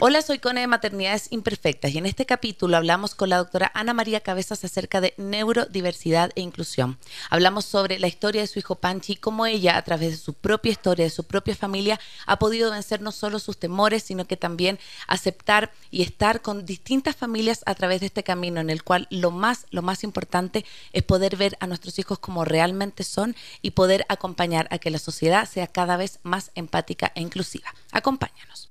[0.00, 3.94] Hola, soy Cone de Maternidades Imperfectas y en este capítulo hablamos con la doctora Ana
[3.94, 6.98] María Cabezas acerca de neurodiversidad e inclusión.
[7.30, 10.34] Hablamos sobre la historia de su hijo Panchi y cómo ella, a través de su
[10.34, 14.36] propia historia, de su propia familia, ha podido vencer no solo sus temores, sino que
[14.36, 19.08] también aceptar y estar con distintas familias a través de este camino en el cual
[19.10, 23.72] lo más, lo más importante es poder ver a nuestros hijos como realmente son y
[23.72, 27.74] poder acompañar a que la sociedad sea cada vez más empática e inclusiva.
[27.90, 28.70] Acompáñanos.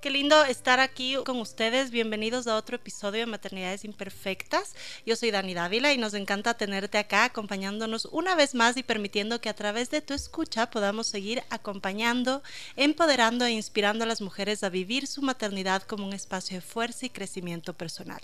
[0.00, 1.90] Qué lindo estar aquí con ustedes.
[1.90, 4.76] Bienvenidos a otro episodio de Maternidades Imperfectas.
[5.04, 9.40] Yo soy Dani Dávila y nos encanta tenerte acá acompañándonos una vez más y permitiendo
[9.40, 12.44] que a través de tu escucha podamos seguir acompañando,
[12.76, 17.06] empoderando e inspirando a las mujeres a vivir su maternidad como un espacio de fuerza
[17.06, 18.20] y crecimiento personal.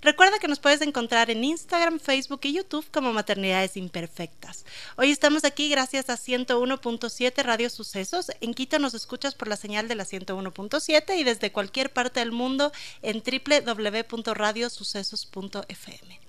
[0.00, 4.64] Recuerda que nos puedes encontrar en Instagram, Facebook y YouTube como Maternidades Imperfectas.
[4.96, 8.32] Hoy estamos aquí gracias a 101.7 Radio Sucesos.
[8.40, 12.32] En Quito nos escuchas por la señal de la 101.7 y desde cualquier parte del
[12.32, 12.72] mundo
[13.02, 16.20] en www.radiosucesos.fm.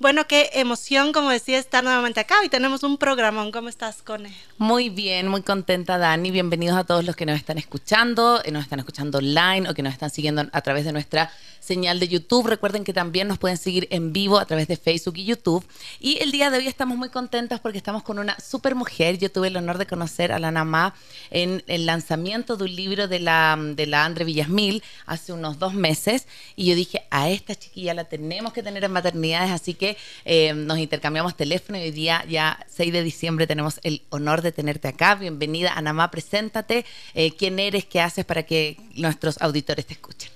[0.00, 3.50] Bueno, qué emoción, como decía, estar nuevamente acá y tenemos un programón.
[3.50, 4.32] ¿Cómo estás, Cone?
[4.56, 6.30] Muy bien, muy contenta, Dani.
[6.30, 9.82] Bienvenidos a todos los que nos están escuchando, eh, nos están escuchando online o que
[9.82, 12.46] nos están siguiendo a través de nuestra señal de YouTube.
[12.46, 15.66] Recuerden que también nos pueden seguir en vivo a través de Facebook y YouTube.
[15.98, 19.18] Y el día de hoy estamos muy contentas porque estamos con una super mujer.
[19.18, 20.94] Yo tuve el honor de conocer a la Namá
[21.32, 25.74] en el lanzamiento de un libro de la, de la Andre Villasmil hace unos dos
[25.74, 26.28] meses.
[26.54, 29.87] Y yo dije, a esta chiquilla la tenemos que tener en maternidades, así que
[30.24, 34.52] eh, nos intercambiamos teléfono y hoy día, ya 6 de diciembre, tenemos el honor de
[34.52, 35.14] tenerte acá.
[35.14, 36.84] Bienvenida, Anamá, preséntate.
[37.14, 37.84] Eh, ¿Quién eres?
[37.84, 40.30] ¿Qué haces para que nuestros auditores te escuchen?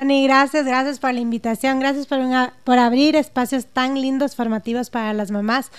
[0.00, 2.20] Dani, gracias, gracias por la invitación, gracias por,
[2.62, 5.72] por abrir espacios tan lindos, formativos para las mamás.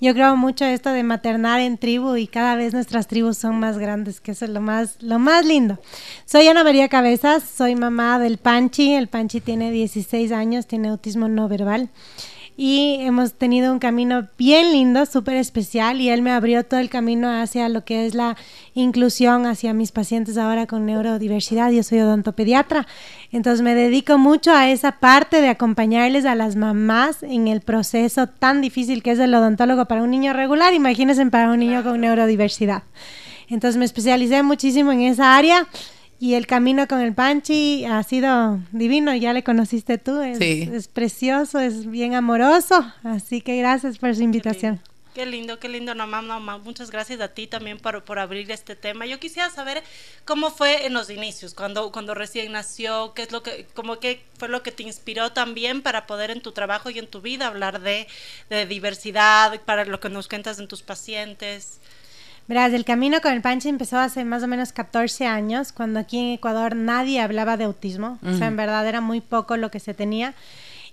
[0.00, 3.78] Yo creo mucho esto de maternar en tribu y cada vez nuestras tribus son más
[3.78, 5.78] grandes, que eso es lo más, lo más lindo.
[6.24, 11.28] Soy Ana María Cabezas, soy mamá del Panchi, el Panchi tiene 16 años, tiene autismo
[11.28, 11.90] no verbal
[12.56, 16.88] y hemos tenido un camino bien lindo, súper especial y él me abrió todo el
[16.88, 18.36] camino hacia lo que es la
[18.74, 21.70] inclusión hacia mis pacientes ahora con neurodiversidad.
[21.72, 22.86] Yo soy odontopediatra,
[23.32, 28.28] entonces me dedico mucho a esa parte de acompañarles a las mamás en el proceso
[28.28, 32.00] tan difícil que es el odontólogo para un niño regular, imagínense para un niño con
[32.00, 32.84] neurodiversidad.
[33.48, 35.66] Entonces me especialicé muchísimo en esa área
[36.24, 40.88] y el camino con el Panchi ha sido divino, ya le conociste tú, es, es
[40.88, 44.80] precioso, es bien amoroso, así que gracias por su invitación.
[45.12, 48.74] Qué lindo, qué lindo, no, mamá, muchas gracias a ti también por, por, abrir este
[48.74, 49.04] tema.
[49.04, 49.84] Yo quisiera saber
[50.24, 54.24] cómo fue en los inicios, cuando, cuando recién nació, qué es lo que, como qué
[54.38, 57.48] fue lo que te inspiró también para poder en tu trabajo y en tu vida
[57.48, 58.08] hablar de,
[58.48, 61.80] de diversidad, para lo que nos cuentas en tus pacientes.
[62.46, 66.18] Verás, el camino con el Panchi empezó hace más o menos 14 años, cuando aquí
[66.18, 69.80] en Ecuador nadie hablaba de autismo, o sea, en verdad era muy poco lo que
[69.80, 70.34] se tenía.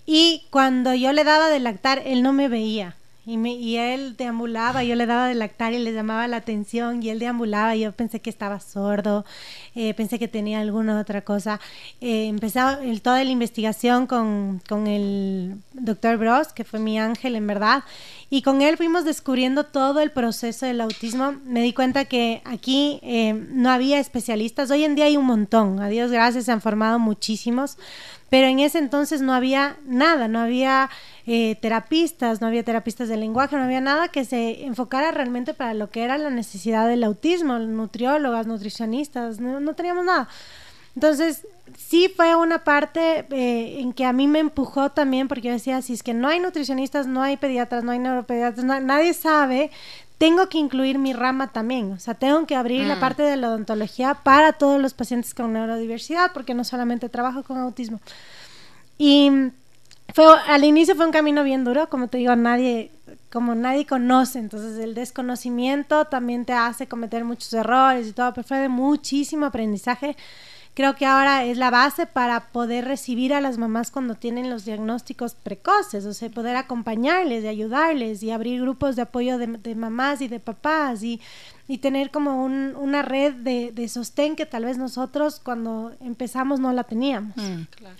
[0.05, 2.95] Y cuando yo le daba de lactar, él no me veía.
[3.23, 7.75] Y, él deambulaba, yo le daba de y le llamaba la atención y él deambulaba
[7.75, 9.25] yo pensé que estaba sordo,
[9.75, 11.59] eh, pensé que tenía alguna otra cosa.
[11.99, 17.35] Eh, empecé el, toda la investigación con, con el doctor Bros, que fue mi ángel
[17.35, 17.83] en verdad,
[18.31, 21.35] y con él fuimos descubriendo todo el proceso del autismo.
[21.45, 25.79] Me di cuenta que aquí eh, no había especialistas, hoy en día hay un montón,
[25.79, 27.77] a Dios gracias, se han formado muchísimos,
[28.31, 30.89] pero en ese entonces no había nada, no había
[31.27, 35.73] eh, terapistas, no había terapistas de lenguaje, no había nada que se enfocara realmente para
[35.73, 40.29] lo que era la necesidad del autismo, nutriólogas, nutricionistas, no, teníamos nada.
[40.95, 41.45] Entonces,
[41.77, 45.81] sí fue una parte eh, en que a mí me empujó también, porque yo decía,
[45.81, 49.71] si es que no hay nutricionistas, no hay pediatras, no hay neuropediatras, nadie sabe,
[50.21, 52.99] tengo que incluir mi rama también, o sea, tengo que abrir la mm.
[52.99, 57.57] parte de la odontología para todos los pacientes con neurodiversidad, porque no solamente trabajo con
[57.57, 57.99] autismo.
[58.99, 59.31] Y
[60.13, 62.91] fue, al inicio fue un camino bien duro, como te digo, nadie
[63.31, 68.47] como nadie conoce, entonces el desconocimiento también te hace cometer muchos errores y todo, pero
[68.47, 70.15] fue de muchísimo aprendizaje
[70.73, 74.65] creo que ahora es la base para poder recibir a las mamás cuando tienen los
[74.65, 80.21] diagnósticos precoces, o sea, poder acompañarles y ayudarles y abrir grupos de apoyo de, mamás
[80.21, 81.19] y de papás y,
[81.67, 86.59] y tener como un, una red de, de, sostén que tal vez nosotros cuando empezamos
[86.59, 87.35] no la teníamos.
[87.35, 87.63] Mm.
[87.75, 87.95] Claro.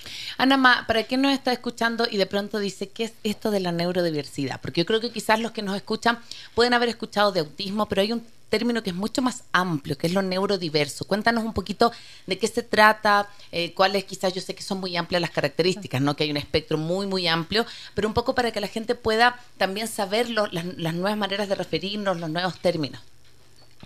[0.87, 4.61] ¿para quién nos está escuchando y de pronto dice qué es esto de la neurodiversidad?
[4.61, 6.19] Porque yo creo que quizás los que nos escuchan
[6.55, 10.05] pueden haber escuchado de autismo, pero hay un término que es mucho más amplio, que
[10.05, 11.05] es lo neurodiverso.
[11.05, 11.91] Cuéntanos un poquito
[12.27, 16.01] de qué se trata, eh, cuáles quizás yo sé que son muy amplias las características,
[16.01, 16.15] ¿no?
[16.15, 17.65] que hay un espectro muy, muy amplio,
[17.95, 22.19] pero un poco para que la gente pueda también saber las, nuevas maneras de referirnos,
[22.19, 23.01] los nuevos términos.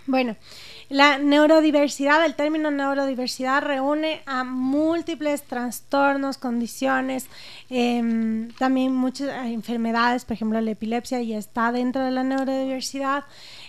[0.07, 0.35] Bueno,
[0.89, 7.27] la neurodiversidad, el término neurodiversidad reúne a múltiples trastornos, condiciones,
[7.69, 13.23] em, también muchas enfermedades, por ejemplo la epilepsia ya está dentro de la neurodiversidad.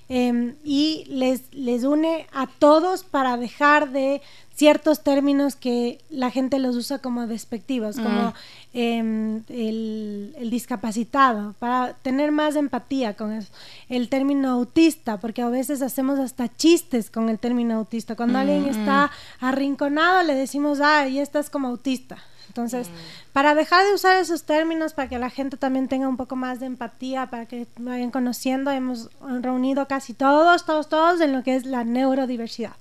[0.09, 4.23] Em, y les, les une a todos para dejar de
[4.55, 8.35] ciertos términos que la gente los usa como despectivos, como mm.
[8.73, 13.53] em, el, discapacitado, para tener más empatía con eso.
[13.89, 18.17] El término autista, porque a veces hacemos hasta chistes con el término autista.
[18.17, 19.11] Cuando alguien está
[19.41, 22.17] arrinconado, le decimos, ah, y estás como autista.
[22.57, 23.33] Entonces, mm.
[23.35, 26.59] para dejar de usar esos términos, para que la gente también tenga un poco más
[26.59, 31.55] de empatía, para que vayan conociendo, hemos reunido casi todos, todos, todos en lo que
[31.55, 32.73] es la neurodiversidad.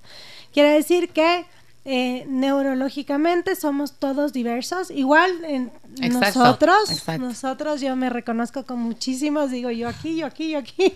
[0.53, 1.45] Quiere decir que
[1.83, 5.71] eh, neurológicamente somos todos diversos, igual en
[6.13, 10.93] nosotros, nosotros yo me reconozco con muchísimos, digo yo aquí, yo aquí, yo aquí.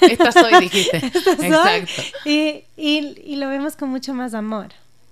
[0.00, 0.98] Esta soy, dijiste.
[1.06, 2.02] Exacto.
[2.24, 4.68] Y, y, y lo vemos con mucho más amor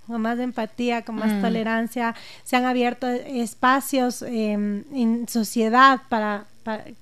[0.06, 1.40] con más empatía, con más mm.
[1.40, 2.14] tolerancia.
[2.44, 6.46] Se han abierto espacios em, en sociedad para,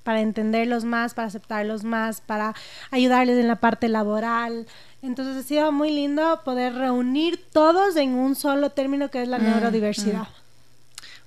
[0.03, 2.53] para, entenderlos más, para aceptarlos más, para
[2.91, 4.67] ayudarles en la parte laboral.
[5.01, 9.39] Entonces ha sido muy lindo poder reunir todos en un solo término que es la
[9.39, 10.27] mm, neurodiversidad.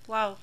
[0.07, 0.31] Wow.
[0.31, 0.33] Mm.
[0.33, 0.37] Wow,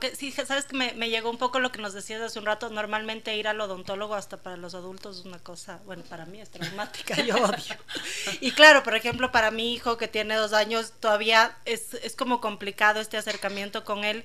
[0.00, 2.70] que sí, sabes que me, llegó un poco lo que nos decías hace un rato.
[2.70, 6.50] Normalmente ir al odontólogo hasta para los adultos es una cosa, bueno, para mí es
[6.50, 7.76] traumática, yo odio.
[8.40, 12.40] Y claro, por ejemplo, para mi hijo que tiene dos años, todavía es, es como
[12.40, 14.24] complicado este acercamiento con él.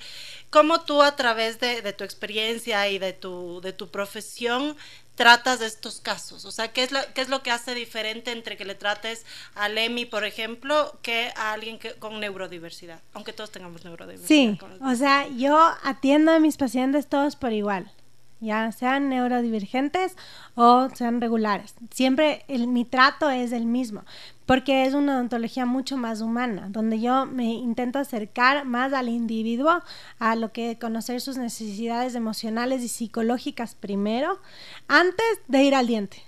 [0.49, 4.77] ¿Cómo tú a través de, de tu experiencia y de tu, de tu profesión
[5.17, 6.45] tratas de estos casos?
[6.45, 9.25] O sea, ¿qué es, lo, ¿qué es lo que hace diferente entre que le trates
[9.55, 13.01] a Lemi, por ejemplo, que a alguien que, con neurodiversidad?
[13.13, 14.27] Aunque todos tengamos neurodiversidad.
[14.27, 17.91] Sí, o sea, yo atiendo a mis pacientes todos por igual
[18.39, 20.15] ya sean neurodivergentes
[20.55, 21.73] o sean regulares.
[21.91, 24.03] Siempre el, mi trato es el mismo,
[24.47, 29.83] porque es una odontología mucho más humana, donde yo me intento acercar más al individuo,
[30.17, 34.39] a lo que conocer sus necesidades emocionales y psicológicas primero,
[34.87, 36.23] antes de ir al diente.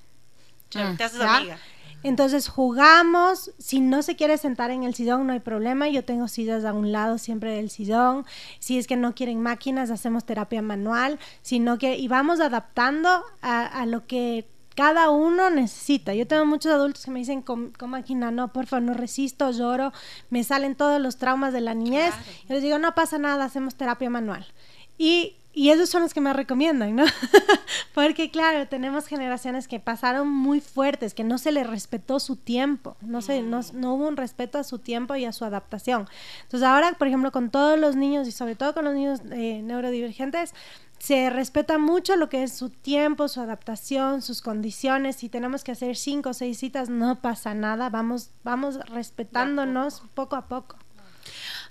[0.69, 1.57] te haces amiga.
[2.01, 6.29] Entonces jugamos, si no se quiere sentar en el sillón no hay problema, yo tengo
[6.29, 8.25] sillas a un lado siempre del sillón,
[8.59, 13.85] si es que no quieren máquinas hacemos terapia manual, si no y vamos adaptando a,
[13.85, 14.47] lo que
[14.79, 16.13] cada uno necesita.
[16.13, 19.91] Yo tengo muchos adultos que me dicen con, máquina, no, por favor, no resisto, lloro,
[20.29, 22.13] me salen todos los traumas de la niñez.
[22.47, 24.47] Yo les digo, no pasa nada, hacemos terapia manual.
[24.97, 27.03] Y y esos son los que me recomiendan, ¿no?
[27.93, 32.95] Porque claro, tenemos generaciones que pasaron muy fuertes, que no se les respetó su tiempo,
[33.01, 36.07] no, se, no, no, hubo un respeto a su tiempo y a su adaptación.
[36.43, 39.61] Entonces ahora, por ejemplo, con todos los niños y sobre todo con los niños eh,
[39.63, 40.53] neurodivergentes,
[40.99, 45.15] se respeta mucho lo que es su tiempo, su adaptación, sus condiciones.
[45.15, 50.35] Si tenemos que hacer cinco o seis citas, no pasa nada, vamos, vamos respetándonos poco
[50.35, 50.77] a poco.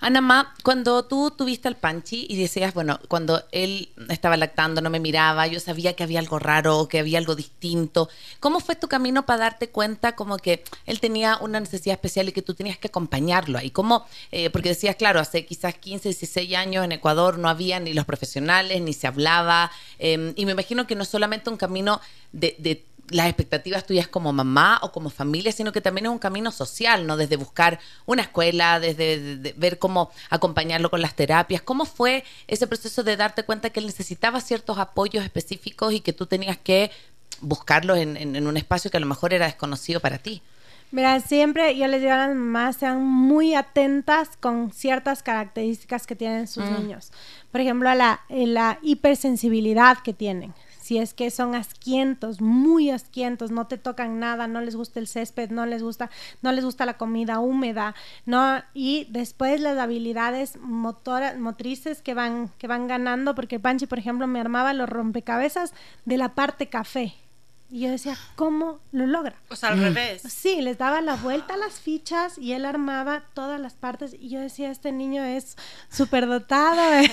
[0.01, 5.01] Anamá, cuando tú tuviste al Panchi y decías, bueno, cuando él estaba lactando, no me
[5.01, 9.27] miraba, yo sabía que había algo raro, que había algo distinto, ¿cómo fue tu camino
[9.27, 12.89] para darte cuenta como que él tenía una necesidad especial y que tú tenías que
[12.89, 13.71] acompañarlo ahí?
[13.71, 14.07] ¿Cómo?
[14.31, 18.05] Eh, porque decías, claro, hace quizás 15, 16 años en Ecuador no había ni los
[18.05, 22.01] profesionales, ni se hablaba, em, y me imagino que no es solamente un camino
[22.33, 26.19] de, de las expectativas tuyas como mamá o como familia, sino que también es un
[26.19, 27.17] camino social, ¿no?
[27.17, 31.63] Desde buscar una escuela, desde ver cómo acompañarlo con las terapias.
[31.63, 36.13] ¿Cómo fue ese proceso de darte cuenta que él necesitaba ciertos apoyos específicos y que
[36.13, 36.91] tú tenías que
[37.41, 40.43] buscarlos en, un espacio que a lo mejor era desconocido para ti?
[40.91, 46.17] Mira, siempre yo les digo a las mamás, sean muy atentas con ciertas características que
[46.17, 46.75] tienen sus mm.
[46.75, 47.13] niños.
[47.53, 50.55] Por ejemplo, la, la hipersensibilidad que tienen
[50.89, 55.07] si es que son asquientos, muy asquientos, no te tocan nada, no les gusta el
[55.07, 56.09] césped, no les gusta,
[56.41, 62.49] no les gusta la comida húmeda, no, y después las habilidades motoras, motrices que van,
[62.57, 65.75] que van ganando, porque Panchi, por ejemplo, me armaba los rompecabezas
[66.07, 67.15] de la parte café.
[67.71, 69.35] Y yo decía, ¿cómo lo logra?
[69.51, 70.23] O sea, al revés.
[70.23, 74.15] Sí, les daba la vuelta a las fichas y él armaba todas las partes.
[74.19, 75.57] Y yo decía, este niño es
[75.91, 76.81] súper dotado,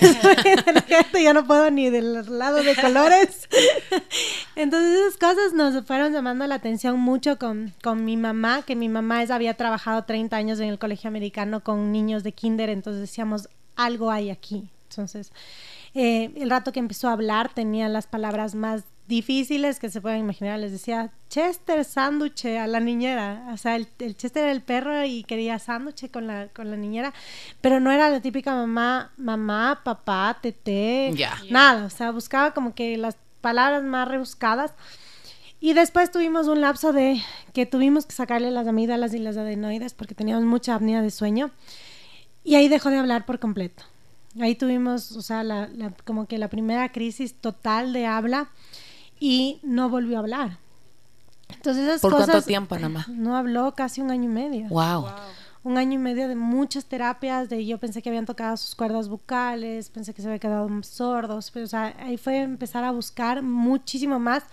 [1.22, 3.48] yo no puedo ni del lado de colores.
[4.56, 8.88] Entonces esas cosas nos fueron llamando la atención mucho con, con mi mamá, que mi
[8.88, 13.02] mamá es, había trabajado 30 años en el colegio americano con niños de kinder, entonces
[13.02, 14.70] decíamos, algo hay aquí.
[14.88, 15.32] Entonces,
[15.94, 20.20] eh, el rato que empezó a hablar tenía las palabras más difíciles que se pueden
[20.20, 20.58] imaginar.
[20.58, 23.48] Les decía Chester sándwich a la niñera.
[23.52, 27.12] O sea, el, Chester era el perro y quería sándwich con la, con la niñera.
[27.60, 31.12] Pero no era la típica mamá, mamá, papá, tete,
[31.50, 31.86] nada.
[31.86, 34.72] O sea, buscaba como que las palabras más rebuscadas.
[35.58, 37.20] Y después tuvimos un lapso de
[37.54, 41.50] que tuvimos que sacarle las amígdalas y las adenoides porque teníamos mucha apnea de sueño.
[42.44, 43.82] Y ahí dejó de hablar por completo.
[44.40, 45.70] Ahí tuvimos, o sea, la,
[46.04, 48.50] como que la primera crisis total de habla
[49.18, 50.58] y no volvió a hablar.
[51.48, 53.08] Entonces esas ¿Por cosas, cuánto tiempo nada más?
[53.08, 54.68] No habló casi un año y medio.
[54.68, 55.06] Wow.
[55.62, 59.08] Un año y medio de muchas terapias, de yo pensé que habían tocado sus cuerdas
[59.08, 63.42] vocales, pensé que se había quedado sordos, pero o sea, ahí fue empezar a buscar
[63.42, 64.44] muchísimo más.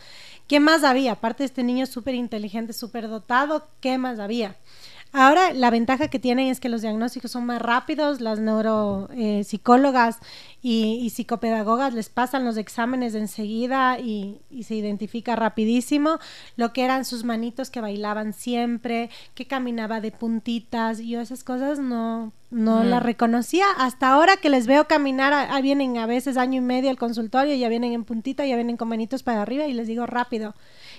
[0.48, 1.14] ¿Qué más había?
[1.14, 4.56] Aparte de este niño súper inteligente, súper dotado, ¿qué más había?
[5.16, 10.18] Ahora la ventaja que tienen es que los diagnósticos son más rápidos, las neuropsicólogas
[10.60, 16.18] y, y, psicopedagogas les pasan los exámenes enseguida y, y, se identifica rapidísimo
[16.56, 21.44] lo que eran sus manitos que bailaban siempre, que caminaba de puntitas, y yo esas
[21.44, 23.66] cosas no, no las reconocía.
[23.78, 27.56] Hasta ahora que les veo caminar, a, vienen a veces año y medio al consultorio,
[27.56, 30.56] ya vienen en puntita, ya vienen con manitos para arriba y les digo rápido,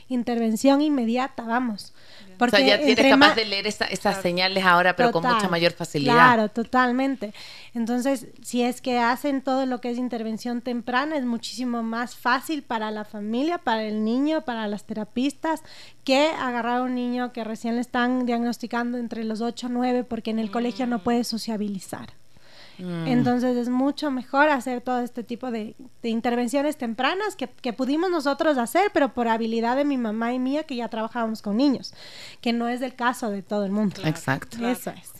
[0.08, 1.94] intervención inmediata, vamos.
[2.38, 5.72] Porque o sea, ya tienes capaz de leer esas señales ahora, pero con mucha mayor
[5.72, 6.14] facilidad.
[6.14, 7.32] Claro, totalmente.
[7.74, 12.62] Entonces, si es que hacen todo lo que es intervención temprana, es muchísimo más fácil
[12.62, 15.62] para la familia, para el niño, para las terapistas,
[16.04, 20.04] que agarrar a un niño que recién le están diagnosticando entre los 8 o 9,
[20.04, 21.02] porque en el colegio no mm.
[21.02, 22.23] puede sociabilizar.
[22.78, 23.06] Mm.
[23.06, 28.58] Entonces es mucho mejor hacer todo este tipo de, intervenciones tempranas que, que, pudimos nosotros
[28.58, 31.94] hacer, pero por habilidad de mi mamá y mía que ya trabajábamos con niños,
[32.40, 33.96] que no es el caso de todo el mundo.
[34.04, 34.56] Exacto.
[34.66, 35.12] Eso es.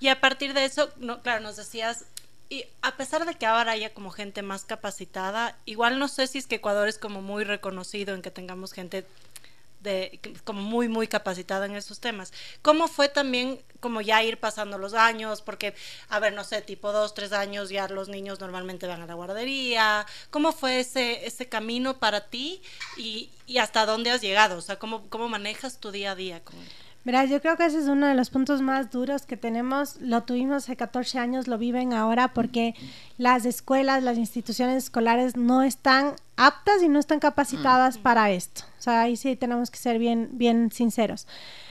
[0.00, 2.06] Y a partir de eso, no, claro, nos decías,
[2.48, 6.38] y a pesar de que ahora haya como gente más capacitada, igual no sé si
[6.38, 9.06] es que Ecuador es como muy reconocido en que tengamos gente
[9.80, 12.32] de como muy muy capacitada en esos temas.
[12.62, 15.42] ¿Cómo fue también como ya ir pasando los años?
[15.42, 15.74] Porque,
[16.08, 19.14] a ver, no sé, tipo dos, tres años ya los niños normalmente van a la
[19.14, 20.06] guardería.
[20.30, 22.62] ¿Cómo fue ese, ese camino para ti
[22.96, 24.58] y, y hasta dónde has llegado?
[24.58, 26.44] O sea, ¿cómo, cómo manejas tu día a día?
[26.44, 26.56] Con...
[27.04, 29.96] Mira, yo creo que ese es uno de los puntos más duros que tenemos.
[30.00, 32.74] Lo tuvimos hace 14 años, lo viven ahora porque
[33.16, 38.02] las escuelas, las instituciones escolares no están aptas y no están capacitadas mm.
[38.02, 38.62] para esto.
[38.78, 41.26] O sea, ahí sí tenemos que ser bien, bien sinceros.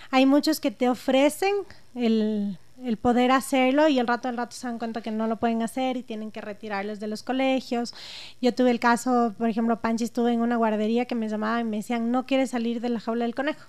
[0.09, 1.53] Hay muchos que te ofrecen
[1.93, 5.37] el, el poder hacerlo y el rato al rato se dan cuenta que no lo
[5.37, 7.93] pueden hacer y tienen que retirarlos de los colegios.
[8.41, 11.65] Yo tuve el caso, por ejemplo, Panchi estuvo en una guardería que me llamaba y
[11.65, 13.67] me decían, no quiere salir de la jaula del conejo.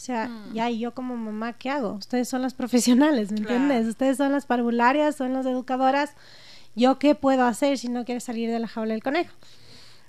[0.00, 0.54] O sea, mm.
[0.54, 1.92] ya, ¿y yo como mamá qué hago?
[1.92, 3.86] Ustedes son las profesionales, ¿me entiendes?
[3.86, 6.14] Ustedes son las parvularias, son las educadoras.
[6.74, 9.34] ¿Yo qué puedo hacer si no quiere salir de la jaula del conejo?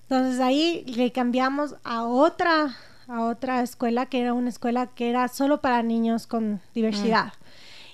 [0.04, 2.78] Entonces ahí le cambiamos a otra,
[3.10, 7.26] a otra escuela que era una escuela que era solo para niños con diversidad.
[7.26, 7.41] Mm.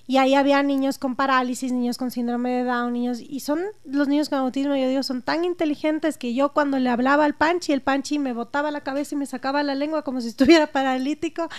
[0.09, 4.07] Y ahí había niños con parálisis, niños con síndrome de Down, niños, y son los
[4.07, 7.73] niños con autismo, yo digo, son tan inteligentes que yo cuando le hablaba al Panchi,
[7.73, 11.49] el Panchi me botaba la cabeza y me sacaba la lengua como si estuviera paralítico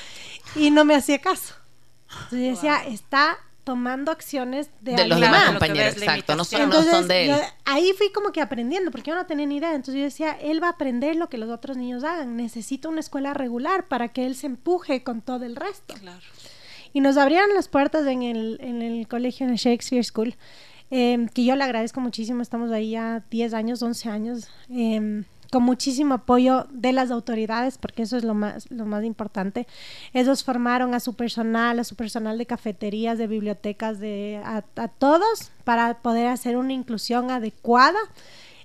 [0.57, 1.55] y no me hacía caso.
[2.11, 6.83] Entonces yo decía, está tomando acciones de, de los demás compañeros, exacto, no, son, no
[6.83, 7.37] son de él.
[7.67, 9.75] ahí fui como que aprendiendo, porque yo no tenía ni idea.
[9.75, 12.35] Entonces yo decía, él va a aprender lo que los otros niños hagan.
[12.35, 15.93] Necesito una escuela regular para que él se empuje con todo el resto.
[16.01, 16.23] Claro
[16.93, 20.35] y nos abrieron las puertas en el, en el colegio, en el Shakespeare School,
[20.91, 25.63] em, que yo le agradezco muchísimo, estamos ahí ya 10 años, 11 años, em, con
[25.63, 29.67] muchísimo apoyo de las autoridades, porque eso es lo más, lo más importante.
[30.13, 34.63] Ellos formaron a su personal, a su personal de cafeterías, de bibliotecas, de, a,
[34.99, 37.99] todos para poder hacer una inclusión adecuada.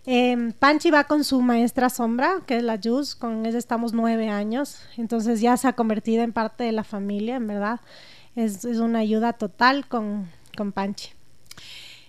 [0.05, 4.27] Eh, Panchi va con su maestra sombra, que es la Jus, con ella estamos nueve
[4.27, 7.79] años, entonces ya se ha convertido en parte de la familia, en verdad
[8.35, 11.09] es, una ayuda total con, con Panchi.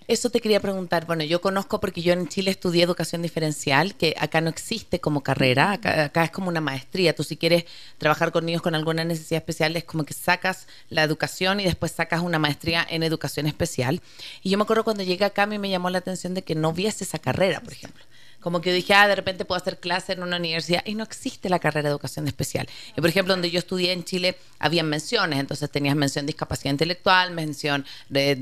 [0.06, 1.06] Eso te quería preguntar.
[1.06, 5.22] Bueno, yo conozco porque yo en Chile estudié educación diferencial, que acá no existe como
[5.22, 7.14] carrera, acá, acá, es como una maestría.
[7.14, 7.64] Tú si quieres
[7.96, 11.92] trabajar con niños con alguna necesidad especial, es como que sacas la educación y después
[11.92, 14.02] sacas una maestría en educación especial.
[14.42, 16.54] Y yo me acuerdo cuando llegué acá, a mí me llamó la atención de que
[16.54, 18.04] no viese esa carrera, por ejemplo.
[18.44, 21.48] Como que dije, ah, de repente puedo hacer clase en una universidad y no existe
[21.48, 22.68] la carrera de educación especial.
[22.94, 26.70] Y por ejemplo, donde yo estudié en Chile, había menciones, entonces tenías mención de discapacidad
[26.70, 28.36] intelectual, mención de,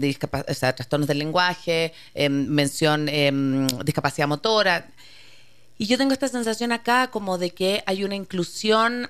[0.58, 3.30] trastornos del lenguaje, eh, mención eh,
[3.84, 4.90] discapacidad motora.
[5.78, 9.08] Y yo tengo esta sensación acá como de que hay una inclusión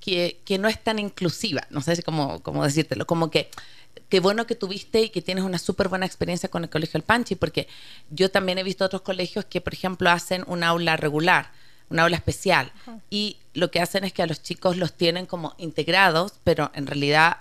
[0.00, 3.50] que, no es tan inclusiva, no sé cómo, cómo decírtelo, como que
[4.12, 7.02] qué bueno que tuviste y que tienes una súper buena experiencia con el Colegio El
[7.02, 7.66] Panchi, porque
[8.10, 11.50] yo también he visto otros colegios que, por ejemplo, hacen un aula regular,
[11.88, 12.98] un aula especial, Ajá.
[13.08, 16.86] y lo que hacen es que a los chicos los tienen como integrados, pero en
[16.86, 17.38] realidad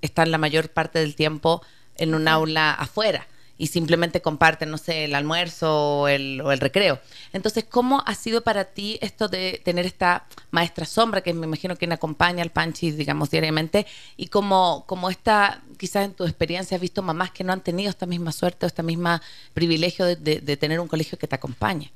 [0.00, 1.62] están la mayor parte del tiempo
[1.94, 2.38] en un Ajá.
[2.38, 3.28] aula afuera
[3.60, 6.98] y simplemente comparten, no sé, el almuerzo o el, o el, recreo.
[7.34, 11.76] Entonces, ¿cómo ha sido para ti esto de tener esta maestra sombra, que me imagino
[11.86, 13.86] me acompaña al Panchi, digamos, diariamente,
[14.16, 17.90] y como, como esta, quizás en tu experiencia has visto mamás que no han tenido
[17.90, 19.20] esta misma suerte o esta misma
[19.52, 21.92] privilegio de tener un colegio que te acompañe?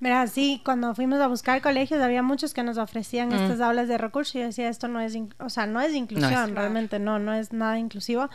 [0.00, 3.32] Mira, sí, cuando fuimos a buscar colegios había muchos que nos ofrecían mm.
[3.32, 6.32] estas aulas de recursos y yo decía, esto no es, o sea, no es inclusión,
[6.32, 8.28] no es, realmente no, no es nada inclusivo.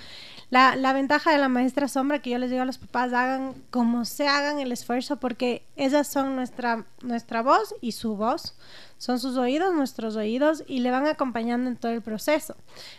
[0.49, 3.53] La, la ventaja de la maestra sombra que yo les digo a los papás, hagan
[3.69, 8.55] como se hagan el esfuerzo porque esas son nuestra, nuestra voz y su voz.
[8.97, 12.55] Son sus oídos, nuestros oídos, y le van acompañando en todo el proceso.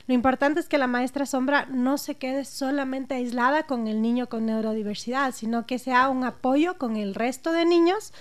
[0.07, 4.29] Lo importante es que la maestra sombra no se quede solamente aislada con el niño
[4.29, 8.13] con neurodiversidad, sino que sea un apoyo con el resto de niños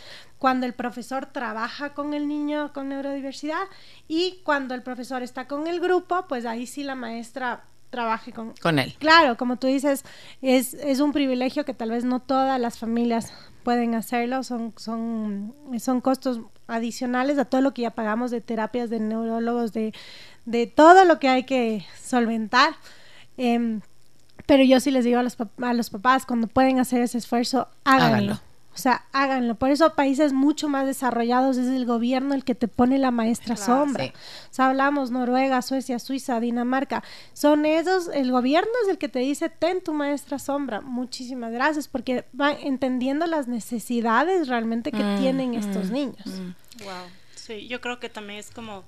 [0.44, 3.64] cuando el profesor trabaja con el niño con neurodiversidad
[4.10, 8.54] y cuando el profesor está con el grupo, pues ahí sí la maestra trabaje con,
[8.62, 8.94] con él.
[9.00, 10.04] Claro, como tú dices,
[10.42, 13.32] es, es un privilegio que tal vez no todas las familias
[13.64, 18.90] pueden hacerlo, son, son, son costos adicionales a todo lo que ya pagamos de terapias,
[18.90, 19.94] de neurólogos, de,
[20.46, 22.74] de todo lo que hay que solventar.
[23.38, 23.80] Eh,
[24.46, 27.68] pero yo sí les digo a los, a los papás, cuando pueden hacer ese esfuerzo,
[27.86, 28.16] háganlo.
[28.16, 28.40] háganlo.
[28.74, 29.56] O sea, háganlo.
[29.56, 33.56] Por eso países mucho más desarrollados es el gobierno el que te pone la maestra
[33.56, 34.06] claro, sombra.
[34.06, 34.12] Sí.
[34.52, 37.04] O sea, hablamos Noruega, Suecia, Suiza, Dinamarca.
[37.34, 40.82] Son esos, el gobierno es el que te dice, ten tu maestra sombra.
[40.82, 46.26] Muchísimas gracias, porque van entendiendo las necesidades realmente que mm, tienen estos mm, niños.
[46.26, 46.84] Mm.
[46.84, 47.24] Wow.
[47.36, 48.84] Sí, yo creo que también es como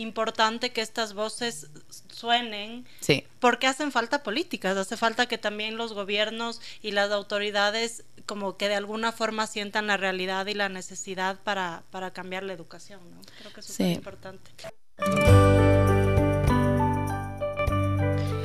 [0.00, 1.68] importante que estas voces
[2.12, 3.24] suenen sí.
[3.38, 8.68] porque hacen falta políticas, hace falta que también los gobiernos y las autoridades como que
[8.68, 13.20] de alguna forma sientan la realidad y la necesidad para, para cambiar la educación, ¿no?
[13.38, 13.84] Creo que eso sí.
[13.84, 14.50] es importante.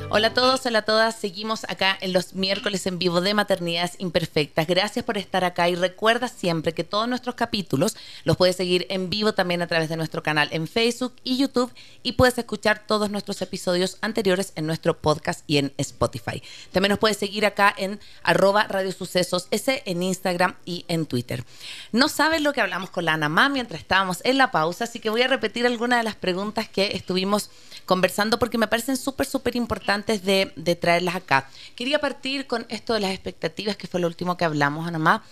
[0.08, 1.16] Hola a todos, hola a todas.
[1.16, 4.68] Seguimos acá en los miércoles en vivo de Maternidades Imperfectas.
[4.68, 9.10] Gracias por estar acá y recuerda siempre que todos nuestros capítulos los puedes seguir en
[9.10, 11.72] vivo también a través de nuestro canal en Facebook y YouTube
[12.04, 16.40] y puedes escuchar todos nuestros episodios anteriores en nuestro podcast y en Spotify.
[16.70, 21.44] También nos puedes seguir acá en arroba Radio Sucesos S en Instagram y en Twitter.
[21.90, 25.10] No sabes lo que hablamos con la Anamá mientras estábamos en la pausa, así que
[25.10, 27.50] voy a repetir algunas de las preguntas que estuvimos
[27.86, 31.48] conversando porque me parecen súper, súper importantes de, de, traerlas acá.
[31.74, 35.24] Quería partir con esto de las expectativas, que fue lo último que hablamos, Anamá,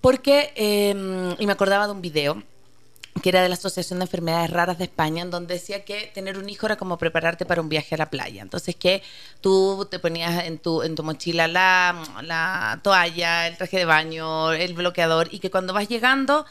[0.00, 2.42] porque, eh, y me acordaba de un video
[3.22, 6.38] que era de la Asociación de Enfermedades Raras de España, en donde decía que tener
[6.38, 8.40] un hijo era como prepararte para un viaje a la playa.
[8.40, 9.02] Entonces que
[9.40, 14.52] tú te ponías en tu, en tu mochila la, la toalla, el traje de baño,
[14.52, 16.46] el bloqueador, y que cuando vas llegando,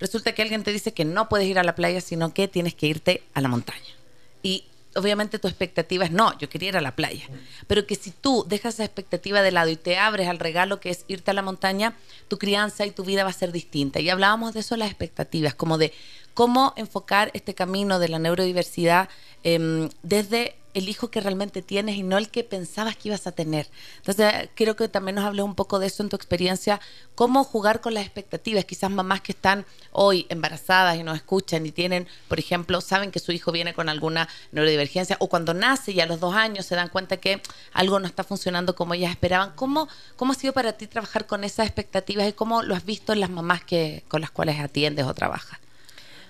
[0.00, 2.74] resulta que alguien te dice que no puedes ir a la playa, sino que tienes
[2.74, 3.94] que irte a la montaña.
[4.42, 4.64] Y
[4.98, 7.24] obviamente tu expectativa es no, yo quería ir a la playa.
[7.66, 10.90] Pero que si tú dejas esa expectativa de lado y te abres al regalo que
[10.90, 11.96] es irte a la montaña,
[12.28, 14.00] tu crianza y tu vida va a ser distinta.
[14.00, 15.92] Y hablábamos de eso, las expectativas, como de
[16.34, 19.08] cómo enfocar este camino de la neurodiversidad
[19.44, 23.32] eh, desde el hijo que realmente tienes y no el que pensabas que ibas a
[23.32, 23.68] tener.
[23.98, 26.80] Entonces, quiero que también nos hables un poco de eso en tu experiencia,
[27.14, 28.64] cómo jugar con las expectativas.
[28.64, 33.18] Quizás mamás que están hoy embarazadas y nos escuchan y tienen, por ejemplo, saben que
[33.18, 36.74] su hijo viene con alguna neurodivergencia o cuando nace y a los dos años se
[36.74, 39.52] dan cuenta que algo no está funcionando como ellas esperaban.
[39.54, 43.12] ¿Cómo, cómo ha sido para ti trabajar con esas expectativas y cómo lo has visto
[43.12, 45.58] en las mamás que, con las cuales atiendes o trabajas?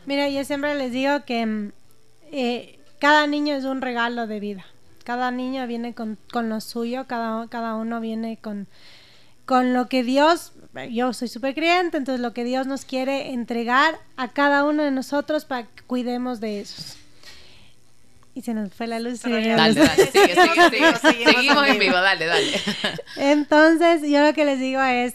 [0.07, 1.71] Mira, yo siempre les digo que...
[2.31, 4.65] Eh, cada niño es un regalo de vida.
[5.05, 8.67] Cada niño viene con, con lo suyo, cada, cada uno viene con,
[9.47, 10.53] con lo que Dios,
[10.91, 14.91] yo soy súper creyente, entonces lo que Dios nos quiere entregar a cada uno de
[14.91, 16.99] nosotros para que cuidemos de esos.
[18.35, 19.25] y se nos fue la luz.
[19.25, 20.97] Y Dale, dale, sigue, sigue, sigue.
[21.01, 22.61] Seguimos Seguimos en vivo, dale, dale.
[23.17, 25.15] Entonces, yo lo que les digo es,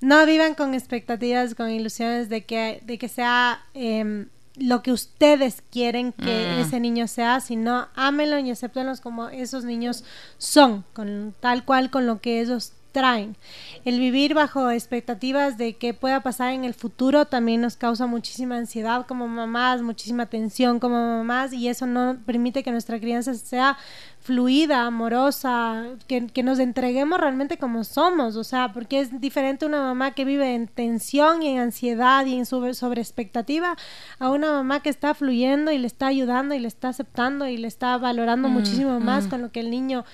[0.00, 5.62] no vivan con expectativas, con ilusiones de que, de que sea em, lo que ustedes
[5.70, 6.60] quieren que Mm.
[6.60, 10.04] ese niño sea, sino ámenlo y acéptenlos como esos niños
[10.38, 13.36] son, con tal cual con lo que ellos traen.
[13.84, 18.56] El vivir bajo expectativas de qué pueda pasar en el futuro también nos causa muchísima
[18.56, 23.76] ansiedad como mamás, muchísima tensión como mamás y eso no permite que nuestra crianza sea
[24.20, 29.82] fluida, amorosa, que, que nos entreguemos realmente como somos, o sea, porque es diferente una
[29.82, 33.76] mamá que vive en tensión y en ansiedad y en sobre, sobre expectativa
[34.18, 37.58] a una mamá que está fluyendo y le está ayudando y le está aceptando y
[37.58, 40.04] le está valorando muchísimo más con lo que el niño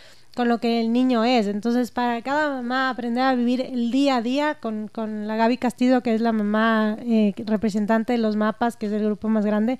[0.40, 1.46] con lo que el niño es.
[1.46, 5.58] Entonces, para cada mamá aprender a vivir el día a día con, con la Gaby
[5.58, 9.44] Castillo, que es la mamá eh, representante de los mapas, que es el grupo más
[9.44, 9.78] grande,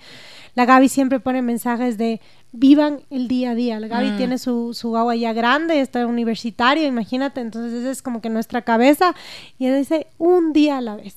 [0.55, 2.21] la Gaby siempre pone mensajes de
[2.53, 3.81] vivan el día a día.
[3.81, 8.21] La Gaby tiene su, su agua ya grande, está universitario, imagínate, entonces esa es como
[8.21, 9.15] que nuestra cabeza
[9.59, 11.17] y ella dice un día a la vez.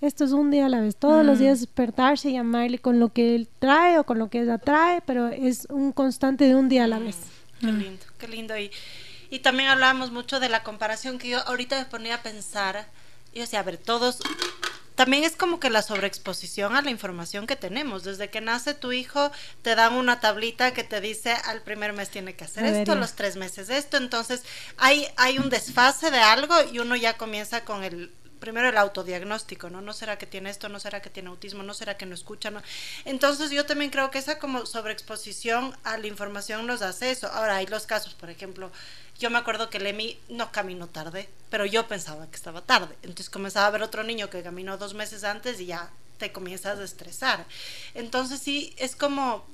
[0.00, 0.96] Esto es un día a la vez.
[0.96, 4.40] Todos los días despertarse y llamarle con lo que él trae o con lo que
[4.40, 7.18] ella trae, pero es un constante de un día a la vez.
[7.60, 8.56] Qué lindo, qué lindo.
[8.56, 8.70] Y,
[9.30, 12.88] y también hablábamos mucho de la comparación que yo ahorita me ponía a pensar.
[13.34, 14.18] Yo decía, a ver, todos.
[14.96, 18.04] También es como que la sobreexposición a la información que tenemos.
[18.04, 19.30] Desde que nace tu hijo,
[19.62, 22.96] te dan una tablita que te dice al primer mes tiene que hacer esto, a
[22.96, 23.96] los tres meses esto.
[23.96, 24.42] Entonces,
[24.76, 28.12] hay, hay un desfase de algo y uno ya comienza con el.
[28.40, 29.80] Primero el autodiagnóstico, ¿no?
[29.80, 30.68] ¿No será que tiene esto?
[30.68, 31.62] ¿No será que tiene autismo?
[31.62, 32.50] ¿No será que no escucha?
[32.50, 32.62] ¿No?
[33.04, 37.28] Entonces yo también creo que esa como sobreexposición a la información nos hace eso.
[37.28, 38.72] Ahora hay los casos, por ejemplo,
[39.18, 42.96] yo me acuerdo que Lemi no caminó tarde, pero yo pensaba que estaba tarde.
[43.02, 46.78] Entonces comenzaba a ver otro niño que caminó dos meses antes y ya te comienzas
[46.78, 47.44] a estresar.
[47.94, 49.46] Entonces sí, es como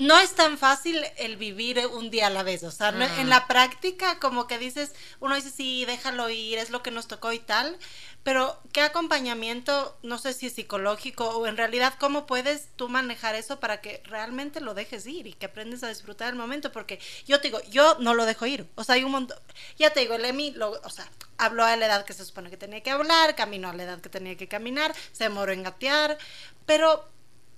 [0.00, 3.28] no es tan fácil el vivir un día a la vez, o sea, no- en
[3.28, 7.32] la práctica como que dices, uno dice, sí, déjalo ir, es lo que nos tocó
[7.32, 7.78] y tal,
[8.22, 13.34] pero ¿qué acompañamiento, no sé si es psicológico o en realidad cómo puedes tú manejar
[13.34, 16.72] eso para que realmente lo dejes ir y que aprendes a disfrutar el momento?
[16.72, 19.38] Porque yo te digo, yo no lo dejo ir, o sea, hay un montón,
[19.78, 22.50] ya te digo, el Emi, lo, o sea, habló a la edad que se supone
[22.50, 25.62] que tenía que hablar, caminó a la edad que tenía que caminar, se demoró en
[25.62, 26.18] gatear,
[26.66, 27.08] pero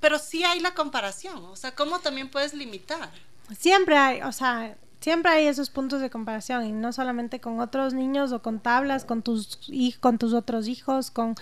[0.03, 3.09] pero sí hay la comparación, o sea, ¿cómo también puedes limitar?
[3.57, 7.95] Siempre hay, o sea, siempre hay esos puntos de comparación y no solamente con otros
[7.95, 9.61] niños o con tablas, con tus
[10.01, 11.37] con tus otros hijos, con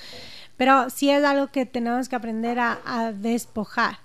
[0.61, 3.99] pero sí es algo que tenemos que aprender a, a despojar.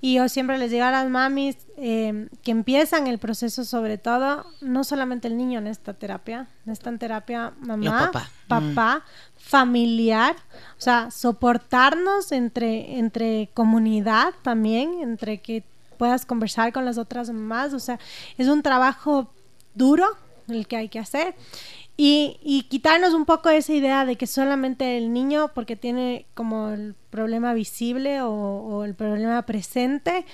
[0.00, 4.44] Y yo siempre les digo a las mamis eh, que empiezan el proceso, sobre todo,
[4.60, 8.10] no solamente el niño en esta terapia, en esta terapia mamá,
[8.48, 9.04] papá,
[9.36, 10.34] familiar,
[10.76, 15.62] o sea, soportarnos entre, entre comunidad también, entre que
[15.96, 18.00] puedas conversar con las otras mamás, o sea,
[18.36, 19.30] es un trabajo
[19.76, 20.08] duro
[20.48, 21.36] el que hay que hacer.
[22.02, 26.70] Y, y quitarnos un poco esa idea de que solamente el niño, porque tiene como
[26.70, 30.24] el problema visible o, o el problema presente,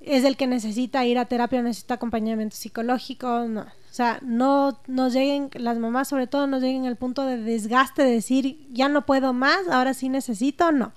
[0.00, 3.66] es el que necesita ir a terapia, necesita acompañamiento psicológico, no.
[3.90, 8.04] O sea, no nos lleguen, las mamás sobre todo, no lleguen al punto de desgaste
[8.04, 10.92] de decir, ya no puedo más, ahora sí necesito, no.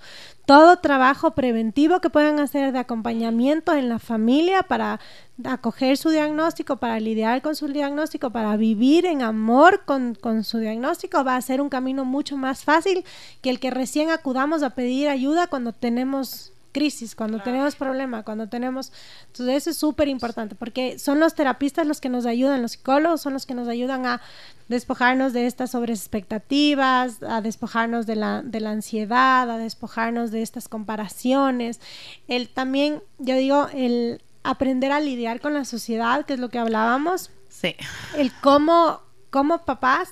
[0.45, 4.99] Todo trabajo preventivo que puedan hacer de acompañamiento en la familia para
[5.43, 10.59] acoger su diagnóstico, para lidiar con su diagnóstico, para vivir en amor con, con su
[10.59, 13.03] diagnóstico, va a ser un camino mucho más fácil
[13.41, 18.49] que el que recién acudamos a pedir ayuda cuando tenemos crisis, cuando tenemos problema, cuando
[18.49, 18.91] tenemos...
[19.27, 23.21] Entonces eso es súper importante porque son los terapistas los que nos ayudan, los psicólogos
[23.21, 24.19] son los que nos ayudan a
[24.67, 30.67] despojarnos de estas sobreexpectativas, a despojarnos de la, de la ansiedad, a despojarnos de estas
[30.67, 31.79] comparaciones.
[32.27, 36.59] El también, yo digo, el aprender a lidiar con la sociedad, que es lo que
[36.59, 37.75] hablábamos, Sí.
[38.17, 40.09] el cómo, cómo papás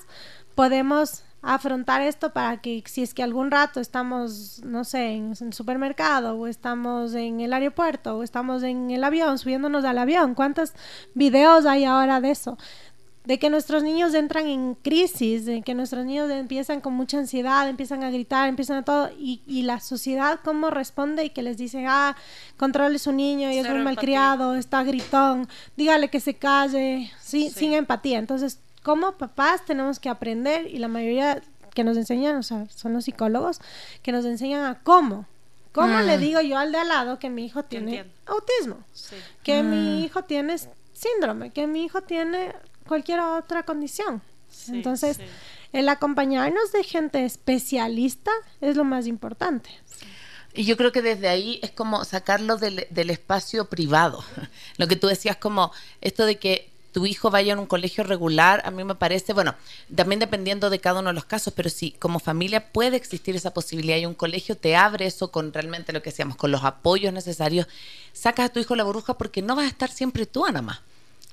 [0.54, 5.52] podemos afrontar esto para que si es que algún rato estamos, no sé, en el
[5.52, 10.72] supermercado o estamos en el aeropuerto o estamos en el avión, subiéndonos al avión, ¿cuántos
[11.14, 12.56] videos hay ahora de eso?
[13.24, 17.68] De que nuestros niños entran en crisis, de que nuestros niños empiezan con mucha ansiedad,
[17.68, 21.56] empiezan a gritar, empiezan a todo, y, y la sociedad cómo responde y que les
[21.56, 22.16] dice, ah,
[22.56, 27.50] controle su niño y es muy malcriado, está gritón, dígale que se calle, sí, Sí.
[27.50, 28.18] sin empatía.
[28.18, 31.42] Entonces, como papás tenemos que aprender y la mayoría
[31.74, 33.60] que nos enseñan, o sea, son los psicólogos
[34.02, 35.26] que nos enseñan a cómo.
[35.72, 36.06] ¿Cómo Mm.
[36.06, 38.12] le digo yo al de al lado que mi hijo tiene entiendo.
[38.26, 38.84] autismo?
[38.92, 39.16] Sí.
[39.42, 39.70] Que Mm.
[39.70, 40.56] mi hijo tiene
[40.92, 42.54] síndrome, que mi hijo tiene
[42.86, 44.20] cualquier otra condición.
[44.50, 45.22] Sí, Entonces, sí.
[45.72, 49.70] el acompañarnos de gente especialista es lo más importante.
[50.54, 54.22] Y yo creo que desde ahí es como sacarlo del, del espacio privado.
[54.76, 58.62] Lo que tú decías como esto de que tu hijo vaya en un colegio regular,
[58.64, 59.54] a mí me parece, bueno,
[59.94, 63.52] también dependiendo de cada uno de los casos, pero si como familia puede existir esa
[63.52, 67.12] posibilidad y un colegio te abre eso con realmente lo que decíamos, con los apoyos
[67.12, 67.66] necesarios,
[68.12, 70.80] sacas a tu hijo la burbuja porque no vas a estar siempre tú, Ana más.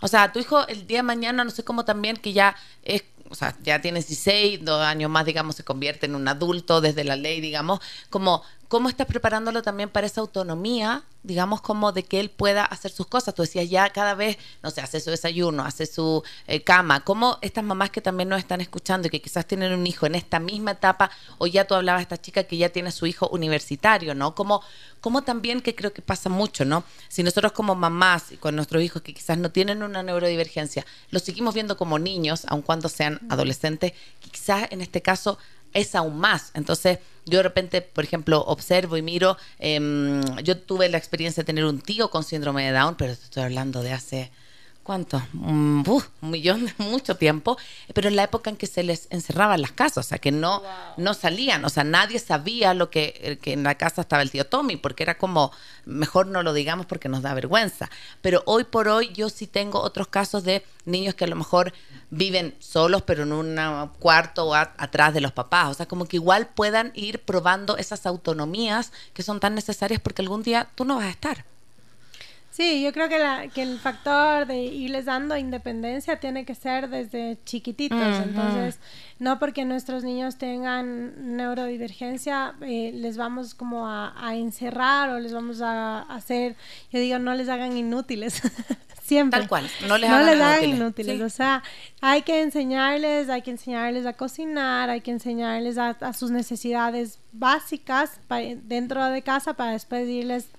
[0.01, 3.03] O sea, tu hijo el día de mañana, no sé cómo también, que ya es
[3.29, 7.03] o sea, ya tiene 16, dos años más, digamos, se convierte en un adulto desde
[7.03, 12.19] la ley, digamos, como cómo estás preparándolo también para esa autonomía, digamos, como de que
[12.19, 13.33] él pueda hacer sus cosas.
[13.33, 17.03] Tú decías ya cada vez, no sé, hace su desayuno, hace su eh, cama.
[17.03, 20.13] ¿Cómo estas mamás que también nos están escuchando y que quizás tienen un hijo en
[20.13, 23.27] esta misma etapa, o ya tú hablabas de esta chica que ya tiene su hijo
[23.29, 24.35] universitario, ¿no?
[24.35, 24.61] Como,
[25.01, 26.83] como también que creo que pasa mucho, ¿no?
[27.07, 31.23] Si nosotros como mamás y con nuestros hijos que quizás no tienen una neurodivergencia, los
[31.23, 35.39] seguimos viendo como niños, aun cuando sean adolescentes, quizás en este caso
[35.73, 36.51] es aún más.
[36.53, 41.45] Entonces, yo de repente, por ejemplo, observo y miro, em, yo tuve la experiencia de
[41.45, 44.31] tener un tío con síndrome de Down, pero estoy hablando de hace
[44.89, 45.21] ¿cuánto?
[45.35, 45.83] un
[46.21, 47.59] millón de mucho tiempo,
[47.93, 50.63] pero en la época en que se les encerraban las casas, o sea, que no,
[50.97, 54.31] no salían, o sea, nadie sabía lo que, eh, que en la casa estaba el
[54.31, 55.51] tío Tommy, porque era como,
[55.85, 57.87] mejor no lo digamos porque nos da vergüenza.
[58.23, 61.71] Pero hoy por hoy yo sí tengo otros casos de niños que a lo mejor
[62.09, 63.59] viven solos, pero en un
[63.99, 68.07] cuarto o atrás de los papás, o sea, como que igual puedan ir probando esas
[68.07, 71.45] autonomías que son tan necesarias porque algún día tú no vas a estar.
[72.59, 76.89] Sí, yo creo que, la, que el factor de irles dando independencia tiene que ser
[76.89, 78.17] desde chiquititos.
[78.17, 78.79] Entonces,
[79.17, 85.61] no porque nuestros niños tengan neurodivergencia, eh, les vamos como a, encerrar o les vamos
[85.61, 86.57] a hacer,
[86.91, 88.41] yo digo, no les hagan inútiles.
[89.03, 89.39] Siempre.
[89.39, 91.21] Tal cual, no les, hagan, inútiles.
[91.21, 91.63] O sea,
[92.01, 97.19] hay que enseñarles, hay que enseñarles a cocinar, hay que enseñarles a, a sus necesidades
[97.31, 98.19] básicas
[98.63, 100.49] dentro de casa para después irles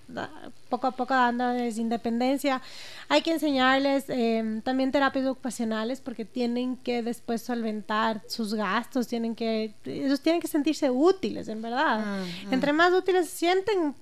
[0.71, 2.63] poco a poco dándoles independencia.
[3.09, 9.35] Hay que enseñarles em, también terapias ocupacionales porque tienen que después solventar sus gastos, tienen
[9.35, 11.99] que, ellos tienen que sentirse útiles, en verdad.
[11.99, 12.53] Mm, mm.
[12.55, 13.95] Entre más útiles se sienten,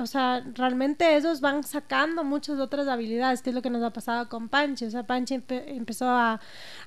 [0.00, 3.90] o sea, realmente ellos van sacando muchas otras habilidades, que es lo que nos ha
[3.90, 4.86] pasado con Panchi.
[4.86, 6.40] O sea, Panchi empezó a,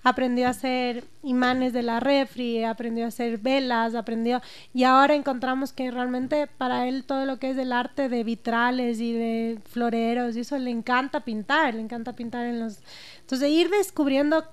[0.04, 4.42] aprendió a hacer imanes de la refri, aprendió a hacer velas, aprendió,
[4.74, 9.00] y ahora encontramos que realmente para él todo lo que es el arte de vitrales
[9.00, 9.27] y de
[9.70, 12.80] floreros y eso le encanta pintar, le encanta pintar en los...
[13.22, 14.46] Entonces ir descubriendo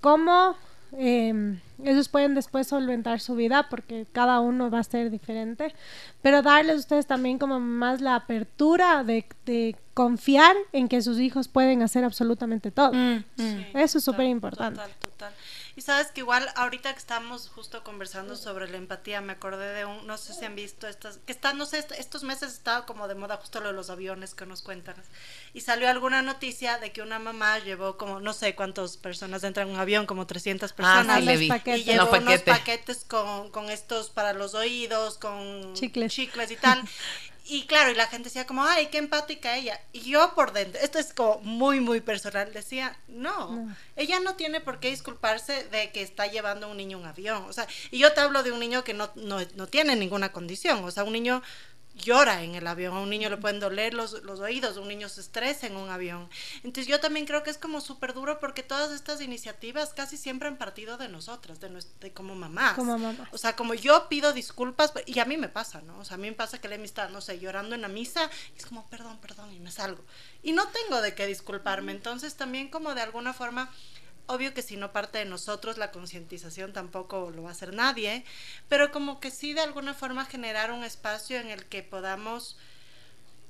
[0.00, 0.56] cómo
[0.98, 5.74] eh, ellos pueden después solventar su vida porque cada uno va a ser diferente,
[6.20, 11.18] pero darles a ustedes también como más la apertura de, de confiar en que sus
[11.18, 12.92] hijos pueden hacer absolutamente todo.
[12.92, 13.64] Mm, mm.
[13.74, 14.80] Eso es súper importante.
[14.80, 15.32] Total, total.
[15.74, 19.84] Y sabes que igual ahorita que estamos justo conversando sobre la empatía, me acordé de
[19.84, 23.08] un, no sé si han visto estas, que están, no sé, estos meses estaba como
[23.08, 24.96] de moda justo lo de los aviones que nos cuentan.
[25.54, 29.68] Y salió alguna noticia de que una mamá llevó como, no sé cuántas personas entran
[29.68, 31.28] en un avión, como 300 ah, personas.
[31.28, 36.50] Ah, sí, Y llevó unos paquetes con, con estos para los oídos, con chicles, chicles
[36.50, 36.82] y tal.
[37.44, 39.80] Y claro, y la gente decía como, ay, qué empática ella.
[39.92, 44.60] Y yo por dentro, esto es como muy, muy personal, decía, no, ella no tiene
[44.60, 47.44] por qué disculparse de que está llevando a un niño un avión.
[47.48, 50.30] O sea, y yo te hablo de un niño que no, no, no tiene ninguna
[50.30, 50.84] condición.
[50.84, 51.42] O sea, un niño
[51.94, 55.08] llora en el avión, a un niño le pueden doler los, los oídos, un niño
[55.08, 56.28] se estresa en un avión.
[56.56, 60.48] Entonces yo también creo que es como súper duro porque todas estas iniciativas casi siempre
[60.48, 62.74] han partido de nosotras, de, de como mamás.
[62.74, 63.28] Como mamás.
[63.32, 65.98] O sea, como yo pido disculpas, y a mí me pasa, ¿no?
[65.98, 68.30] O sea, a mí me pasa que Lemi está, no sé, llorando en la misa,
[68.54, 70.02] y es como, perdón, perdón, y me salgo.
[70.42, 73.70] Y no tengo de qué disculparme, entonces también como de alguna forma
[74.26, 78.24] Obvio que si no parte de nosotros, la concientización tampoco lo va a hacer nadie,
[78.68, 82.56] pero como que sí de alguna forma generar un espacio en el que podamos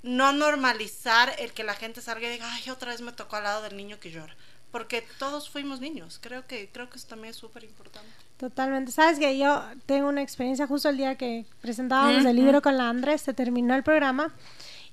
[0.02, 3.44] no normalizar el que la gente salga y diga, ay, otra vez me tocó al
[3.44, 4.34] lado del niño que llora.
[4.72, 6.18] Porque todos fuimos niños.
[6.20, 8.08] Creo que, creo que eso también es súper importante.
[8.38, 8.90] Totalmente.
[8.90, 12.88] Sabes que yo tengo una experiencia justo el día que presentábamos el libro con la
[12.88, 14.32] Andrés, se terminó el programa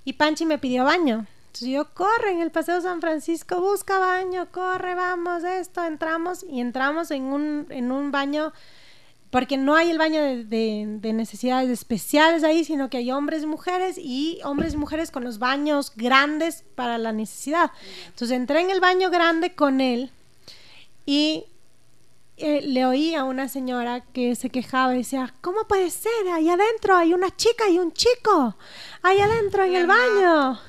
[0.03, 1.25] y Panchi me pidió baño.
[1.49, 6.61] Entonces yo corre en el Paseo San Francisco, busca baño, corre, vamos, esto, entramos y
[6.61, 8.53] entramos en un, en un baño,
[9.31, 13.97] porque no hay el baño de, necesidades especiales ahí, sino que hay hombres y mujeres
[13.97, 17.71] y hombres y mujeres con los baños grandes para la necesidad.
[18.05, 20.11] Entonces entré en el baño grande con él
[21.07, 21.45] y
[22.37, 26.27] eh, le oí a una señora que se quejaba y decía, ¿cómo puede ser?
[26.31, 28.55] Ahí adentro hay una chica y un chico,
[29.01, 30.59] ahí adentro en el baño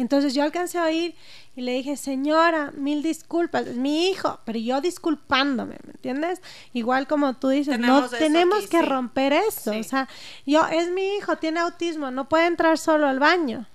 [0.00, 1.14] Entonces yo alcancé a oír
[1.56, 6.40] y le dije, señora, mil disculpas, es mi hijo, pero yo disculpándome, ¿me entiendes?
[6.72, 8.84] Igual como tú dices, Tenemos no tenemos aquí, que sí.
[8.86, 9.80] romper eso, Sí.
[9.80, 10.08] o sea,
[10.46, 13.66] yo, es mi hijo, tiene autismo, no puede entrar solo al baño.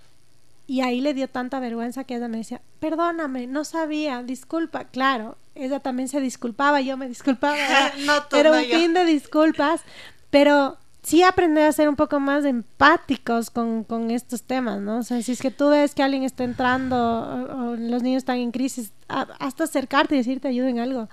[0.67, 4.85] Y ahí le dio tanta vergüenza que ella me decía, perdóname, no sabía, disculpa.
[4.85, 7.55] Claro, ella también se disculpaba, yo me disculpaba.
[8.05, 8.79] No tú, Era no un yo.
[8.79, 9.81] fin de disculpas,
[10.31, 14.97] pero sí aprender a ser un poco más empáticos con, con estos temas, ¿no?
[14.99, 18.19] O sea, si es que tú ves que alguien está entrando o, o los niños
[18.23, 21.07] están en crisis, a- hasta acercarte y decirte ayuda en algo.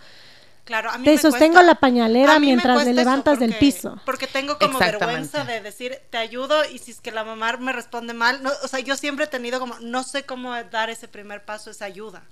[0.64, 4.00] Claro, a mí Te me sostengo cuesta- la pañalera mientras eso levantas del piso.
[4.06, 7.72] Porque tengo como vergüenza de decir, te ayudo y si es que la mamá me
[7.72, 11.08] responde mal, no, o sea, yo siempre he tenido como, no sé cómo dar ese
[11.08, 12.22] primer paso, esa ayuda.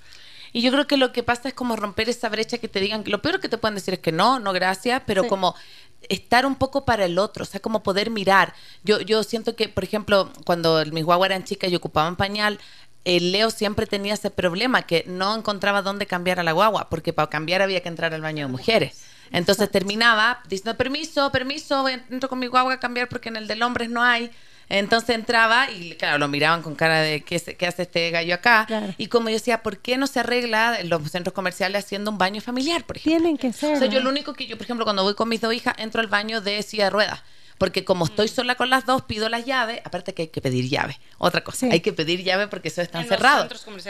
[0.52, 3.04] Y yo creo que lo que pasa es como romper esa brecha que te digan
[3.04, 5.28] que lo peor que te pueden decir es que no, no gracias, pero Sí.
[5.28, 5.54] como
[6.08, 8.54] estar un poco para el otro, o sea, como poder mirar.
[8.84, 12.58] Yo, yo siento que, por ejemplo, cuando mis guaguas eran chicas y ocupaban pañal,
[13.04, 17.12] el Leo siempre tenía ese problema que no encontraba dónde cambiar a la guagua, porque
[17.12, 19.02] para cambiar había que entrar al baño de mujeres.
[19.32, 23.46] Entonces terminaba diciendo, permiso, permiso, voy- entro con mi guagua a cambiar porque en el
[23.46, 24.30] del hombres no hay.
[24.70, 28.34] Entonces entraba y, claro, lo miraban con cara de, ¿qué, se- qué hace este gallo
[28.34, 28.64] acá?
[28.66, 28.94] Claro.
[28.96, 32.18] Y como yo decía, ¿por qué no se arregla en los centros comerciales haciendo un
[32.18, 33.18] baño familiar, por ejemplo?
[33.18, 33.74] Tienen que ser.
[33.74, 35.74] O sea, yo lo único que yo, por ejemplo, cuando voy con mis dos hijas,
[35.78, 37.20] entro al baño de silla de ruedas.
[37.60, 38.30] Porque como estoy Mm.
[38.30, 39.82] sola con las dos, pido las llaves.
[39.84, 40.98] Aparte que hay que pedir llave.
[41.18, 41.68] Otra cosa, Sí.
[41.70, 43.46] hay que pedir llave porque eso está cerrado.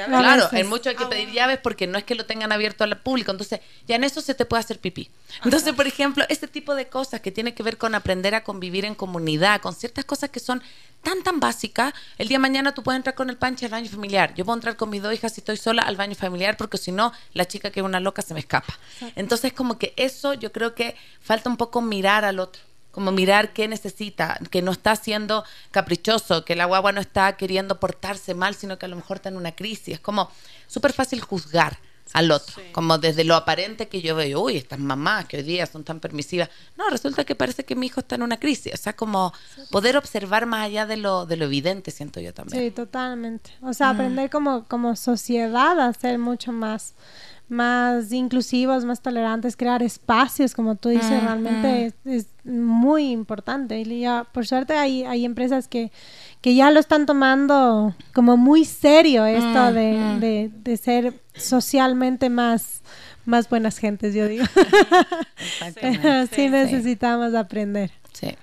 [0.09, 1.37] Claro, en mucho hay que Ah, pedir bueno.
[1.37, 3.31] llaves porque no es que lo tengan abierto al público.
[3.31, 5.09] Entonces, ya en eso se te puede hacer pipí.
[5.45, 8.85] Entonces, por ejemplo, este tipo de cosas que tiene que ver con aprender a convivir
[8.85, 10.61] en comunidad, con ciertas cosas que son
[11.03, 11.95] tan, tan básicas.
[12.19, 14.35] El día de mañana tú puedes entrar con el panche al baño familiar.
[14.35, 16.91] Yo puedo entrar con mis dos hijas si estoy sola al baño familiar porque si
[16.91, 18.77] no, la chica que es una loca se me escapa.
[19.15, 22.63] Entonces, como que eso yo creo que falta un poco mirar al otro.
[22.91, 27.79] Como mirar qué necesita, que no está siendo caprichoso, que la guagua no está queriendo
[27.79, 29.95] portarse mal, sino que a lo mejor está en una crisis.
[29.95, 30.31] Es como
[30.67, 31.79] súper fácil juzgar
[32.13, 32.63] al otro, Sí.
[32.73, 36.01] como desde lo aparente que yo veo, uy, estas mamás que hoy día son tan
[36.01, 36.49] permisivas.
[36.77, 38.75] No, resulta que parece que mi hijo está en una crisis.
[38.75, 39.33] O sea, como
[39.71, 42.65] poder observar más allá de lo, de lo evidente, siento yo también.
[42.65, 43.53] Sí, totalmente.
[43.63, 46.95] O sea, aprender como, como sociedad a ser mucho más,
[47.51, 53.79] más inclusivos, más tolerantes, crear espacios, como tú dices, realmente es, es muy importante.
[53.81, 55.91] Y ya, por suerte hay, hay empresas que,
[56.41, 62.83] que ya lo están tomando como muy serio esto de, de, de ser socialmente más,
[63.27, 64.45] más buenas gentes, yo digo.
[65.81, 66.49] Pero sí Sí, sí.
[66.49, 67.91] necesitamos aprender.
[68.13, 68.35] Sí.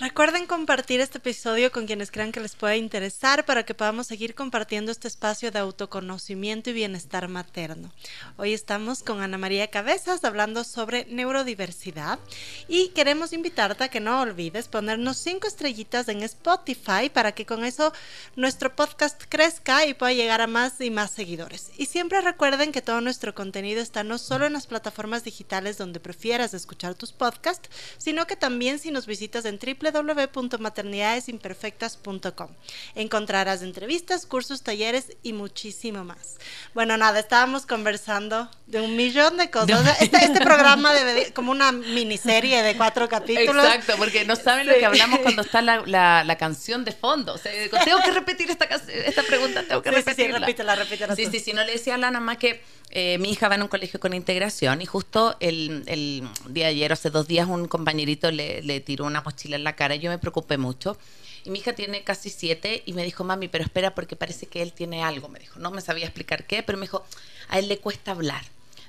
[0.00, 4.34] Recuerden compartir este episodio con quienes crean que les pueda interesar para que podamos seguir
[4.34, 7.92] compartiendo este espacio de autoconocimiento y bienestar materno.
[8.36, 12.18] Hoy estamos con Ana María Cabezas hablando sobre neurodiversidad
[12.66, 17.64] y queremos invitarte a que no olvides ponernos cinco estrellitas en Spotify para que con
[17.64, 17.92] eso
[18.34, 21.70] nuestro podcast crezca y pueda llegar a más y más seguidores.
[21.78, 26.00] Y siempre recuerden que todo nuestro contenido está no solo en las plataformas digitales donde
[26.00, 29.60] prefieras escuchar tus podcasts, sino que también si nos visitas en
[29.92, 32.48] www.maternidadesimperfectas.com.
[32.94, 36.36] Encontrarás entrevistas, cursos, talleres y muchísimo más.
[36.74, 40.00] Bueno, nada, estábamos conversando de un millón de cosas.
[40.00, 43.64] Este, este programa debe de- como una miniserie de cuatro capítulos.
[43.64, 44.80] Exacto, porque no saben lo Sí.
[44.80, 47.34] que hablamos cuando está la, la, la canción de fondo.
[47.34, 47.52] O sea,
[47.84, 50.38] tengo que repetir esta, esta pregunta, tengo que Sí, sí, sí, repetirla.
[50.40, 51.30] repítela, repítela Sí, tú.
[51.32, 53.68] sí, sí, no le decía a Lana más que eh, mi hija va en un
[53.68, 58.30] colegio con integración y justo el, el día de ayer, hace dos días, un compañerito
[58.30, 60.96] le, le tiró una mochila en la cara y yo me preocupé mucho.
[61.44, 64.62] Y mi hija tiene casi siete y me dijo, mami, pero espera porque parece que
[64.62, 65.58] él tiene algo, me dijo.
[65.60, 67.04] No me sabía explicar qué, pero me dijo,
[67.48, 68.44] a él le cuesta hablar.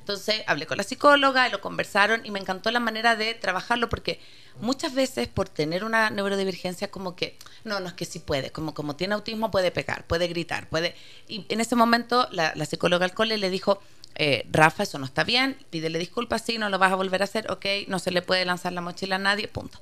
[0.06, 4.20] Entonces hablé con la psicóloga, lo conversaron y me encantó la manera de trabajarlo porque
[4.62, 8.76] muchas veces por tener una neurodivergencia como que, no, no es que sí puede, como,
[8.76, 10.94] como tiene autismo puede pegar, puede gritar, puede...
[11.28, 13.82] Y en ese momento la, la psicóloga al cole le dijo,
[14.14, 17.26] eh, Rafa, eso no está bien, pídele disculpas, sí, no lo vas a volver a
[17.26, 19.82] hacer, ok, no se le puede lanzar la mochila a nadie, punto.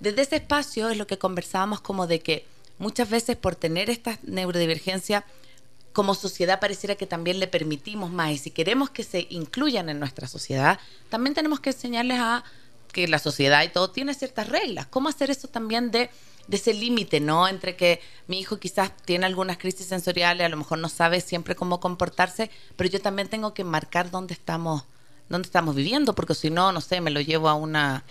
[0.00, 2.44] Desde ese espacio es lo que conversábamos como de que
[2.76, 5.24] muchas veces por tener esta neurodivergencia
[5.96, 9.98] como sociedad pareciera que también le permitimos más y si queremos que se incluyan en
[9.98, 10.78] nuestra sociedad,
[11.08, 12.44] también tenemos que enseñarles a
[12.92, 14.84] que la sociedad y todo tiene ciertas reglas.
[14.88, 16.10] ¿Cómo hacer eso también de,
[16.50, 17.48] ese límite, no?
[17.48, 21.54] Entre que mi hijo quizás tiene algunas crisis sensoriales, a lo mejor no sabe siempre
[21.54, 24.84] cómo comportarse, pero yo también tengo que marcar dónde estamos,
[25.30, 28.04] dónde estamos viviendo, porque si no, no sé, me lo llevo a una,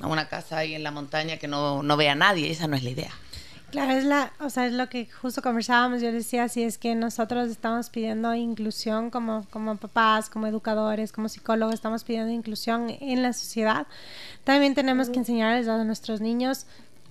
[0.00, 2.74] a una casa ahí en la montaña que no, no vea a nadie, esa no
[2.74, 3.12] es la idea.
[3.70, 6.00] Claro, es la, o sea, es lo que justo conversábamos.
[6.00, 11.28] Yo decía, si es que nosotros estamos pidiendo inclusión como, como papás, como educadores, como
[11.28, 13.86] psicólogos, estamos pidiendo inclusión en la sociedad.
[14.44, 16.66] También tenemos que enseñarles a nuestros niños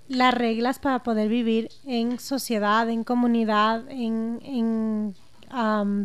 [0.07, 5.15] las reglas para poder vivir en sociedad, en comunidad, en, en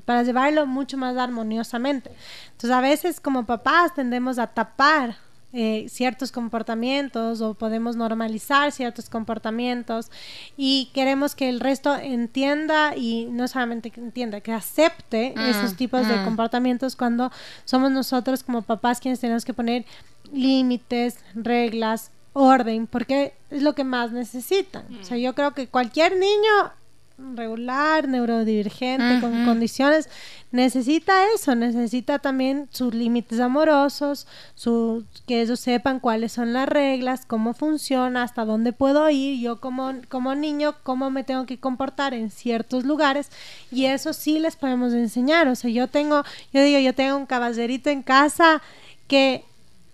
[0.04, 2.10] para llevarlo mucho más armoniosamente.
[2.52, 5.16] Entonces a veces como papás tendemos a tapar
[5.54, 10.10] eh, ciertos comportamientos o podemos normalizar ciertos comportamientos
[10.56, 15.76] y queremos que el resto entienda y no solamente que entienda, que acepte mm, esos
[15.76, 16.24] tipos de mm.
[16.24, 17.30] comportamientos cuando
[17.64, 19.84] somos nosotros como papás quienes tenemos que poner
[20.32, 24.86] límites, reglas, orden, porque es lo que más necesitan.
[25.00, 25.20] O sea, mm.
[25.20, 26.72] yo creo que cualquier niño
[27.18, 30.08] regular, neurodivergente, con condiciones,
[30.50, 37.24] necesita eso, necesita también sus límites amorosos, su, que ellos sepan cuáles son las reglas,
[37.26, 42.14] cómo funciona, hasta dónde puedo ir, yo como, como niño, cómo me tengo que comportar
[42.14, 43.30] en ciertos lugares,
[43.70, 47.26] y eso sí les podemos enseñar, o sea, yo tengo, yo digo, yo tengo un
[47.26, 48.62] caballerito en casa
[49.06, 49.44] que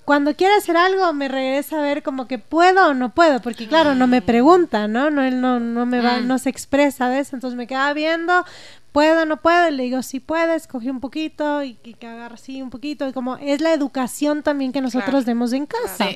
[0.09, 3.69] cuando quiere hacer algo me regresa a ver como que puedo o no puedo, porque
[3.69, 5.11] claro, no me pregunta, ¿no?
[5.11, 6.27] No, él no, no me va, mm.
[6.27, 8.47] no se expresa de eso, entonces me queda viendo,
[8.93, 12.35] puedo o no puedo, y le digo, si puedes, coge un poquito y que, agarra
[12.35, 16.09] así un poquito, y como es la educación también que nosotros demos en casa.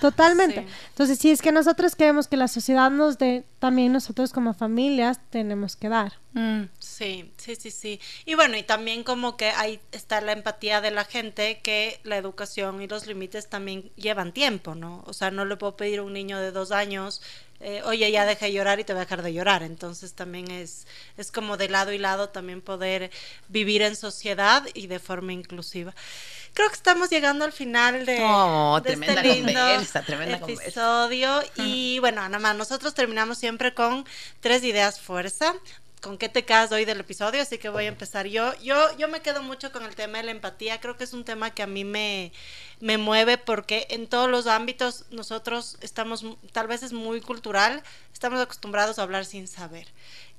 [0.00, 0.66] Totalmente.
[0.90, 5.18] Entonces, si es que nosotros queremos que la sociedad nos dé, también nosotros como familias
[5.30, 6.12] tenemos que dar.
[6.34, 6.64] Mm.
[6.78, 8.00] Sí, sí, sí, sí.
[8.24, 12.16] Y bueno, y también como que ahí está la empatía de la gente que la
[12.16, 15.02] educación y los límites también llevan tiempo, ¿no?
[15.06, 17.20] O sea, no le puedo pedir a un niño de dos años,
[17.60, 19.62] eh, oye, ya deja de llorar y te va a dejar de llorar.
[19.62, 20.86] Entonces también es,
[21.16, 23.10] es como de lado y lado también poder
[23.48, 25.94] vivir en sociedad y de forma inclusiva
[26.54, 28.16] creo que estamos llegando al final de,
[28.84, 29.60] este lindo
[30.50, 31.40] episodio.
[31.54, 34.04] Y bueno, nada más, nosotros terminamos siempre con
[34.40, 35.54] tres ideas fuerza
[36.00, 38.54] con qué te quedas hoy del episodio, así que voy a empezar yo.
[38.60, 41.24] Yo, yo me quedo mucho con el tema de la empatía, creo que es un
[41.24, 42.32] tema que a mí me,
[42.80, 47.82] me mueve porque en todos los ámbitos nosotros estamos, tal vez es muy cultural,
[48.12, 49.88] estamos acostumbrados a hablar sin saber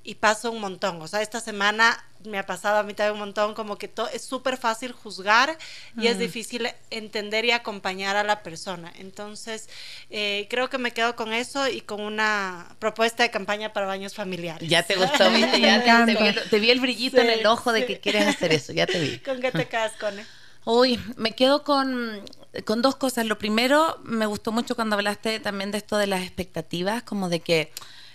[0.02, 1.00] y paso un montón.
[1.02, 4.22] O sea, esta semana me ha pasado a mitad de un montón, como que es
[4.22, 5.56] súper fácil juzgar
[5.96, 8.92] y es difícil entender y acompañar a la persona.
[8.98, 9.68] Entonces,
[10.10, 14.14] eh, creo que me quedo con eso y con una propuesta de campaña para baños
[14.14, 14.68] familiares.
[14.68, 15.60] Ya te gustó, ¿viste?
[15.60, 15.82] Ya
[16.50, 19.18] te, vi, el brillito en el ojo de que quieres hacer eso, ya te vi.
[19.24, 20.24] ¿Con qué te quedas, Cone?
[20.64, 22.22] Uy, me quedo con,
[22.64, 23.24] con dos cosas.
[23.24, 27.40] Lo primero, me gustó mucho cuando hablaste también de esto de las expectativas, como de
[27.40, 27.72] que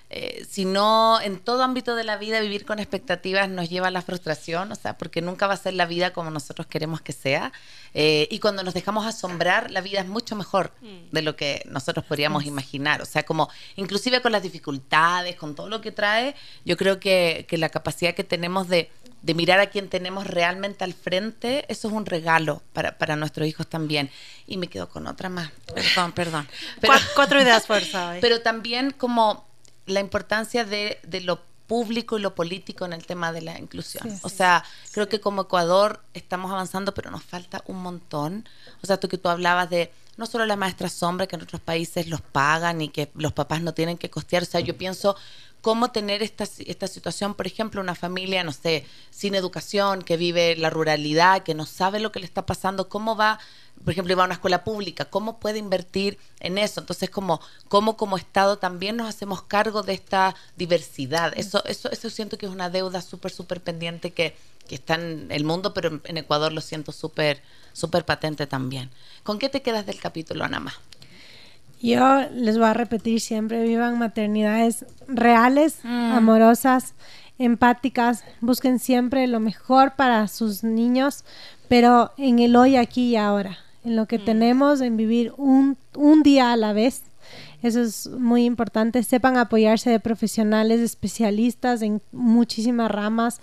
[0.10, 3.91] eh, si no, en todo ámbito de la vida vivir con expectativas nos lleva a
[3.91, 7.12] la frustración, o sea, porque nunca va a ser la vida como nosotros queremos que
[7.12, 7.51] sea.
[7.93, 10.72] Eh, y cuando nos dejamos asombrar, la vida es mucho mejor
[11.12, 13.01] de lo que nosotros podríamos imaginar.
[13.01, 16.36] O sea, como inclusive con las dificultades, con todo lo que trae,
[16.66, 18.91] yo creo que, la capacidad que tenemos de,
[19.34, 23.68] mirar a quien tenemos realmente al frente, eso es un regalo para, para nuestros hijos
[23.68, 24.12] también.
[24.45, 25.49] Y me quedo con otra más.
[25.74, 26.47] Perdón, perdón.
[27.16, 28.18] cuatro ideas fuerza.
[28.22, 29.55] Pero también como
[29.86, 34.07] la importancia de, de, lo público y lo político en el tema de la inclusión.
[34.21, 38.47] o sea, creo que como Ecuador estamos avanzando, pero nos falta un montón.
[38.83, 41.61] O sea, tú que tú hablabas de no solo las maestras sombra que en otros
[41.61, 44.43] países los pagan y que los papás no tienen que costear.
[44.43, 45.15] O sea, yo pienso
[45.61, 50.55] cómo tener esta, esta situación, por ejemplo, una familia, no sé, sin educación, que vive
[50.55, 53.39] la ruralidad, que no sabe lo que le está pasando, cómo va
[53.86, 56.80] por ejemplo, iba a una escuela pública, ¿cómo puede invertir en eso?
[56.80, 61.34] Entonces, como, cómo como Estado también nos hacemos cargo de esta diversidad.
[61.36, 64.36] Eso, eso, eso siento que es una deuda súper, súper pendiente que,
[64.67, 68.89] que está en el mundo, pero en Ecuador lo siento súper, súper patente también.
[69.21, 70.73] ¿Con qué te quedas del capítulo, Ana
[71.80, 76.13] Yo les voy a repetir siempre, vivan maternidades reales, mm.
[76.13, 76.95] amorosas,
[77.38, 81.23] empáticas, busquen siempre lo mejor para sus niños,
[81.67, 84.25] pero en el hoy, aquí y ahora en lo que mm.
[84.25, 87.03] tenemos, en vivir un, un día a la vez.
[87.63, 89.01] Eso es muy importante.
[89.01, 93.41] Sepan apoyarse de profesionales, especialistas en muchísimas ramas.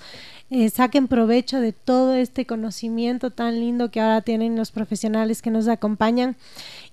[0.54, 5.50] Eh, saquen provecho de todo este conocimiento tan lindo que ahora tienen los profesionales que
[5.50, 6.36] nos acompañan.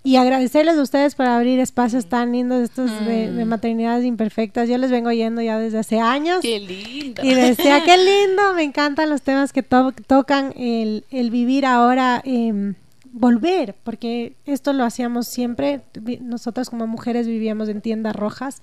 [0.02, 3.47] Y agradecerles a ustedes por abrir espacios tan lindos estos de, mm.
[3.47, 4.70] maternidades imperfectas.
[4.70, 6.39] Yo les vengo oyendo ya desde hace años.
[6.41, 7.22] ¡Qué lindo!
[7.22, 7.97] Y decía, qué
[8.28, 12.22] lindo, me encantan los temas que tocan el, el, vivir ahora.
[12.26, 12.74] Eh,
[13.20, 15.82] volver, porque esto lo hacíamos siempre,
[16.22, 18.62] nosotros como mujeres vivíamos en tiendas rojas,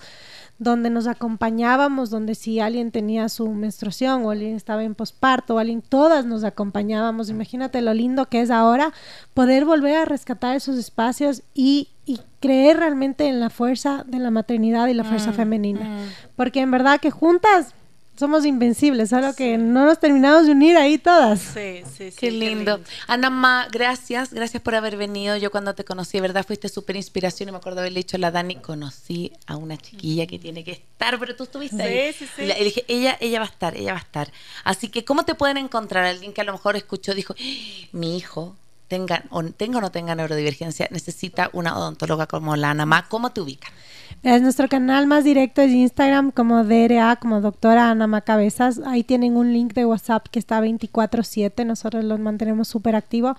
[0.59, 5.59] donde nos acompañábamos, donde si alguien tenía su menstruación o alguien estaba en posparto o
[5.59, 7.29] alguien, todas nos acompañábamos.
[7.29, 8.95] Imagínate lo lindo que es ahora
[9.35, 14.31] poder volver a rescatar esos espacios y, y creer realmente en la fuerza de la
[14.31, 15.85] maternidad y la fuerza mm, femenina.
[15.85, 15.99] Mm.
[16.35, 17.75] Porque en verdad que juntas
[18.19, 21.41] somos invencibles, solo que no nos terminamos de unir ahí todas.
[21.41, 22.17] Sí, sí, sí.
[22.17, 22.81] Qué lindo.
[23.07, 25.37] Ana Ma, gracias, gracias por haber venido.
[25.37, 28.21] Yo cuando te conocí, de verdad, fuiste súper inspiración y me acuerdo haberle dicho a
[28.21, 32.13] la Dani, conocí a una chiquilla que tiene que estar, pero tú estuviste ahí.
[32.13, 32.43] Sí, sí, sí.
[32.43, 34.33] Y y dije, ella, ella va a estar, ella va a estar.
[34.65, 36.05] Así que, ¿cómo te pueden encontrar?
[36.05, 37.43] Alguien que a lo mejor escuchó, dijo, "Ah,
[37.93, 38.57] mi hijo,
[38.89, 43.09] tenga o, tenga o no tenga neurodivergencia, necesita una odontóloga como la Ana Ma.
[43.09, 43.73] ¿Cómo te ubican?
[44.23, 48.81] Es nuestro canal más directo es Instagram como DRA, como doctora Ana Macabezas.
[48.85, 51.65] Ahí tienen un link de WhatsApp que está 24/7.
[51.65, 53.37] Nosotros los mantenemos súper activo.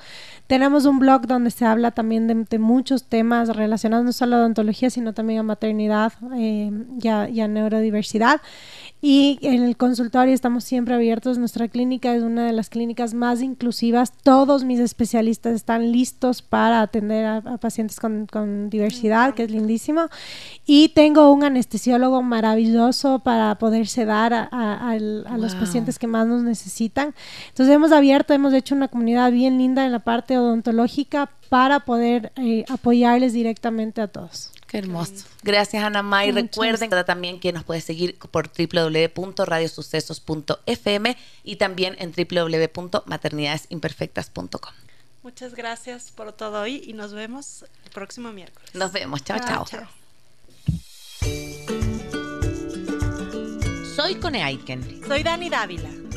[0.48, 4.40] Tenemos un blog donde se habla también de, de muchos temas relacionados no solo a
[4.40, 6.72] odontología, sino también a maternidad eh,
[7.02, 8.42] y, a, y a neurodiversidad.
[9.02, 11.38] Y en el consultorio estamos siempre abiertos.
[11.38, 14.12] Nuestra clínica es una de las clínicas más inclusivas.
[14.24, 19.52] Todos mis especialistas están listos para atender a, a pacientes con, con diversidad, que es
[19.52, 20.08] lindísimo.
[20.66, 26.26] Y tengo un anestesiólogo maravilloso para poder sedar a, a- a los pacientes que más
[26.26, 27.14] nos necesitan.
[27.50, 32.32] Entonces hemos abierto, hemos hecho una comunidad bien linda en la parte odontológica para poder
[32.36, 34.52] eh, apoyarles directamente a todos.
[34.68, 35.26] Qué hermoso.
[35.44, 36.26] Gracias, Ana Ma.
[36.26, 44.74] Y Muchas recuerden también que nos puedes seguir por www.radiosucesos.fm y también en www.maternidadesimperfectas.com.
[45.24, 48.70] Muchas gracias por todo hoy y nos vemos el próximo miércoles.
[48.74, 49.24] Nos vemos.
[49.24, 49.66] Chao, chao.
[49.66, 49.88] Chao.
[53.96, 55.02] Soy Cone Aiken.
[55.08, 56.07] Soy Dani Dávila.